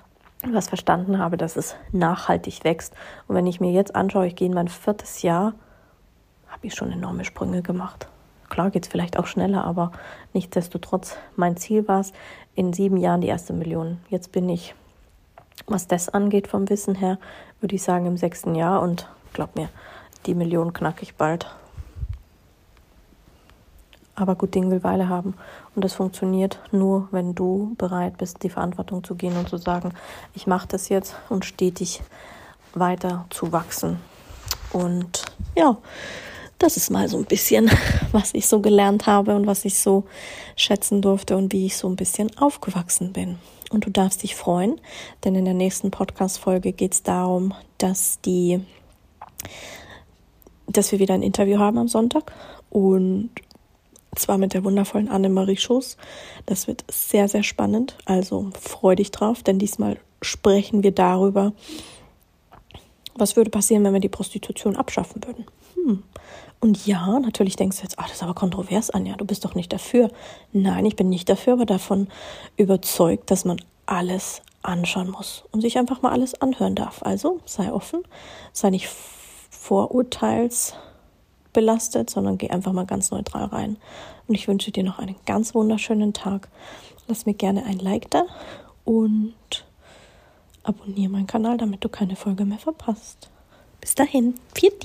was 0.54 0.68
verstanden 0.68 1.18
habe, 1.18 1.38
dass 1.38 1.56
es 1.56 1.76
nachhaltig 1.92 2.64
wächst. 2.64 2.94
Und 3.28 3.36
wenn 3.36 3.48
ich 3.48 3.60
mir 3.60 3.72
jetzt 3.72 3.96
anschaue, 3.96 4.28
ich 4.28 4.36
gehe 4.36 4.48
in 4.48 4.54
mein 4.54 4.68
viertes 4.68 5.24
Jahr, 5.24 5.54
habe 6.48 6.68
ich 6.68 6.76
schon 6.76 6.92
enorme 6.92 7.26
Sprünge 7.26 7.62
gemacht. 7.64 8.08
Klar 8.50 8.70
geht 8.70 8.86
es 8.86 8.92
vielleicht 8.92 9.18
auch 9.18 9.28
schneller, 9.28 9.64
aber 9.66 9.92
nichtsdestotrotz, 10.34 11.18
mein 11.36 11.58
Ziel 11.58 11.88
war 11.88 12.00
es, 12.00 12.14
in 12.56 12.74
sieben 12.74 12.98
Jahren 12.98 13.22
die 13.22 13.28
erste 13.28 13.54
Million. 13.54 14.00
Jetzt 14.10 14.32
bin 14.32 14.50
ich 14.50 14.76
Was 15.68 15.88
das 15.88 16.10
angeht 16.10 16.48
vom 16.48 16.70
Wissen 16.70 16.96
her, 16.96 17.18
würde 17.60 17.76
ich 17.76 17.84
sagen 17.84 18.06
im 18.06 18.18
sechsten 18.18 18.54
Jahr 18.54 18.82
und 18.82 19.10
glaub 19.34 19.56
mir, 19.56 19.70
die 20.26 20.36
Million 20.36 20.74
knack 20.74 21.02
ich 21.02 21.16
bald. 21.16 21.48
Aber 24.14 24.36
gut 24.36 24.54
Ding 24.54 24.70
will 24.70 24.84
Weile 24.84 25.10
haben. 25.10 25.34
Und 25.76 25.84
das 25.84 25.94
funktioniert 25.94 26.60
nur, 26.72 27.08
wenn 27.12 27.36
du 27.36 27.74
bereit 27.78 28.18
bist, 28.18 28.44
die 28.44 28.50
Verantwortung 28.50 29.04
zu 29.04 29.16
gehen 29.16 29.36
und 29.38 29.50
zu 29.50 29.58
sagen, 29.58 29.94
ich 30.34 30.48
mache 30.48 30.68
das 30.68 30.90
jetzt 30.90 31.16
und 31.30 31.46
stetig 31.46 32.02
weiter 32.74 33.26
zu 33.30 33.52
wachsen. 33.52 34.00
Und 34.72 35.26
ja, 35.56 35.78
das 36.60 36.78
ist 36.78 36.90
mal 36.90 37.08
so 37.10 37.18
ein 37.18 37.26
bisschen, 37.26 37.70
was 38.12 38.34
ich 38.34 38.48
so 38.48 38.60
gelernt 38.62 39.08
habe 39.08 39.36
und 39.36 39.48
was 39.48 39.66
ich 39.66 39.80
so 39.80 40.06
schätzen 40.56 41.02
durfte 41.02 41.38
und 41.38 41.54
wie 41.54 41.66
ich 41.66 41.78
so 41.78 41.88
ein 41.88 41.96
bisschen 41.96 42.36
aufgewachsen 42.38 43.14
bin. 43.14 43.38
Und 43.72 43.86
du 43.86 43.90
darfst 43.90 44.24
dich 44.24 44.36
freuen, 44.36 44.80
denn 45.24 45.36
in 45.36 45.46
der 45.46 45.54
nächsten 45.54 45.92
Podcast-Folge 45.92 46.72
geht 46.72 46.94
es 46.94 47.04
darum, 47.04 47.54
dass 47.78 48.22
die, 48.22 48.62
dass 50.68 50.92
wir 50.92 51.00
wieder 51.00 51.14
ein 51.14 51.24
Interview 51.24 51.60
haben 51.60 51.78
am 51.78 51.88
Sonntag 51.88 52.32
und 52.70 53.32
zwar 54.16 54.38
mit 54.38 54.54
der 54.54 54.64
wundervollen 54.64 55.10
Annemarie 55.10 55.58
Schuss. 55.58 55.98
Das 56.46 56.68
wird 56.68 56.86
sehr, 56.90 57.28
sehr 57.28 57.44
spannend. 57.44 57.98
Also 58.06 58.50
freu 58.60 58.96
dich 58.96 59.12
drauf, 59.12 59.44
denn 59.44 59.60
diesmal 59.60 59.98
sprechen 60.22 60.84
wir 60.84 60.92
darüber, 60.92 61.54
was 63.16 63.36
würde 63.36 63.50
passieren, 63.50 63.84
wenn 63.84 63.94
wir 63.94 64.00
die 64.00 64.10
Prostitution 64.10 64.76
abschaffen 64.76 65.24
würden. 65.26 65.46
Und 66.66 66.88
ja, 66.88 67.20
natürlich 67.20 67.58
denkst 67.58 67.78
du 67.78 67.84
jetzt, 67.84 68.00
ah, 68.00 68.06
das 68.08 68.14
ist 68.14 68.24
aber 68.24 68.34
kontrovers, 68.34 68.90
Anja, 68.90 69.16
du 69.18 69.24
bist 69.24 69.46
doch 69.46 69.54
nicht 69.54 69.72
dafür. 69.72 70.10
Nein, 70.52 70.88
ich 70.88 70.96
bin 70.96 71.10
nicht 71.10 71.30
dafür, 71.30 71.54
aber 71.54 71.68
davon 71.68 72.08
überzeugt, 72.58 73.30
dass 73.30 73.46
man 73.46 73.62
alles 73.86 74.42
anschauen 74.64 75.12
muss 75.12 75.44
und 75.52 75.62
sich 75.62 75.78
einfach 75.78 76.02
mal 76.02 76.12
alles 76.12 76.34
anhören 76.42 76.74
darf. 76.74 77.04
Also 77.04 77.40
sei 77.46 77.72
offen, 77.72 78.02
sei 78.52 78.72
nicht 78.72 78.90
vorurteils 79.52 80.74
belastet, 81.54 82.10
sondern 82.10 82.40
geh 82.40 82.50
einfach 82.50 82.74
mal 82.74 82.88
ganz 82.88 83.12
neutral 83.12 83.46
rein. 83.46 83.78
Und 84.28 84.34
ich 84.34 84.48
wünsche 84.48 84.72
dir 84.72 84.84
noch 84.84 84.98
einen 84.98 85.18
ganz 85.28 85.54
wunderschönen 85.54 86.14
Tag. 86.14 86.50
Lass 87.06 87.28
mir 87.28 87.36
gerne 87.36 87.64
ein 87.66 87.78
Like 87.78 88.10
da 88.10 88.26
und 88.86 89.36
abonniere 90.64 91.12
meinen 91.12 91.28
Kanal, 91.28 91.58
damit 91.58 91.84
du 91.84 91.90
keine 91.90 92.16
Folge 92.16 92.44
mehr 92.44 92.58
verpasst. 92.58 93.30
Bis 93.82 93.94
dahin, 93.94 94.34
Pfiat 94.56 94.84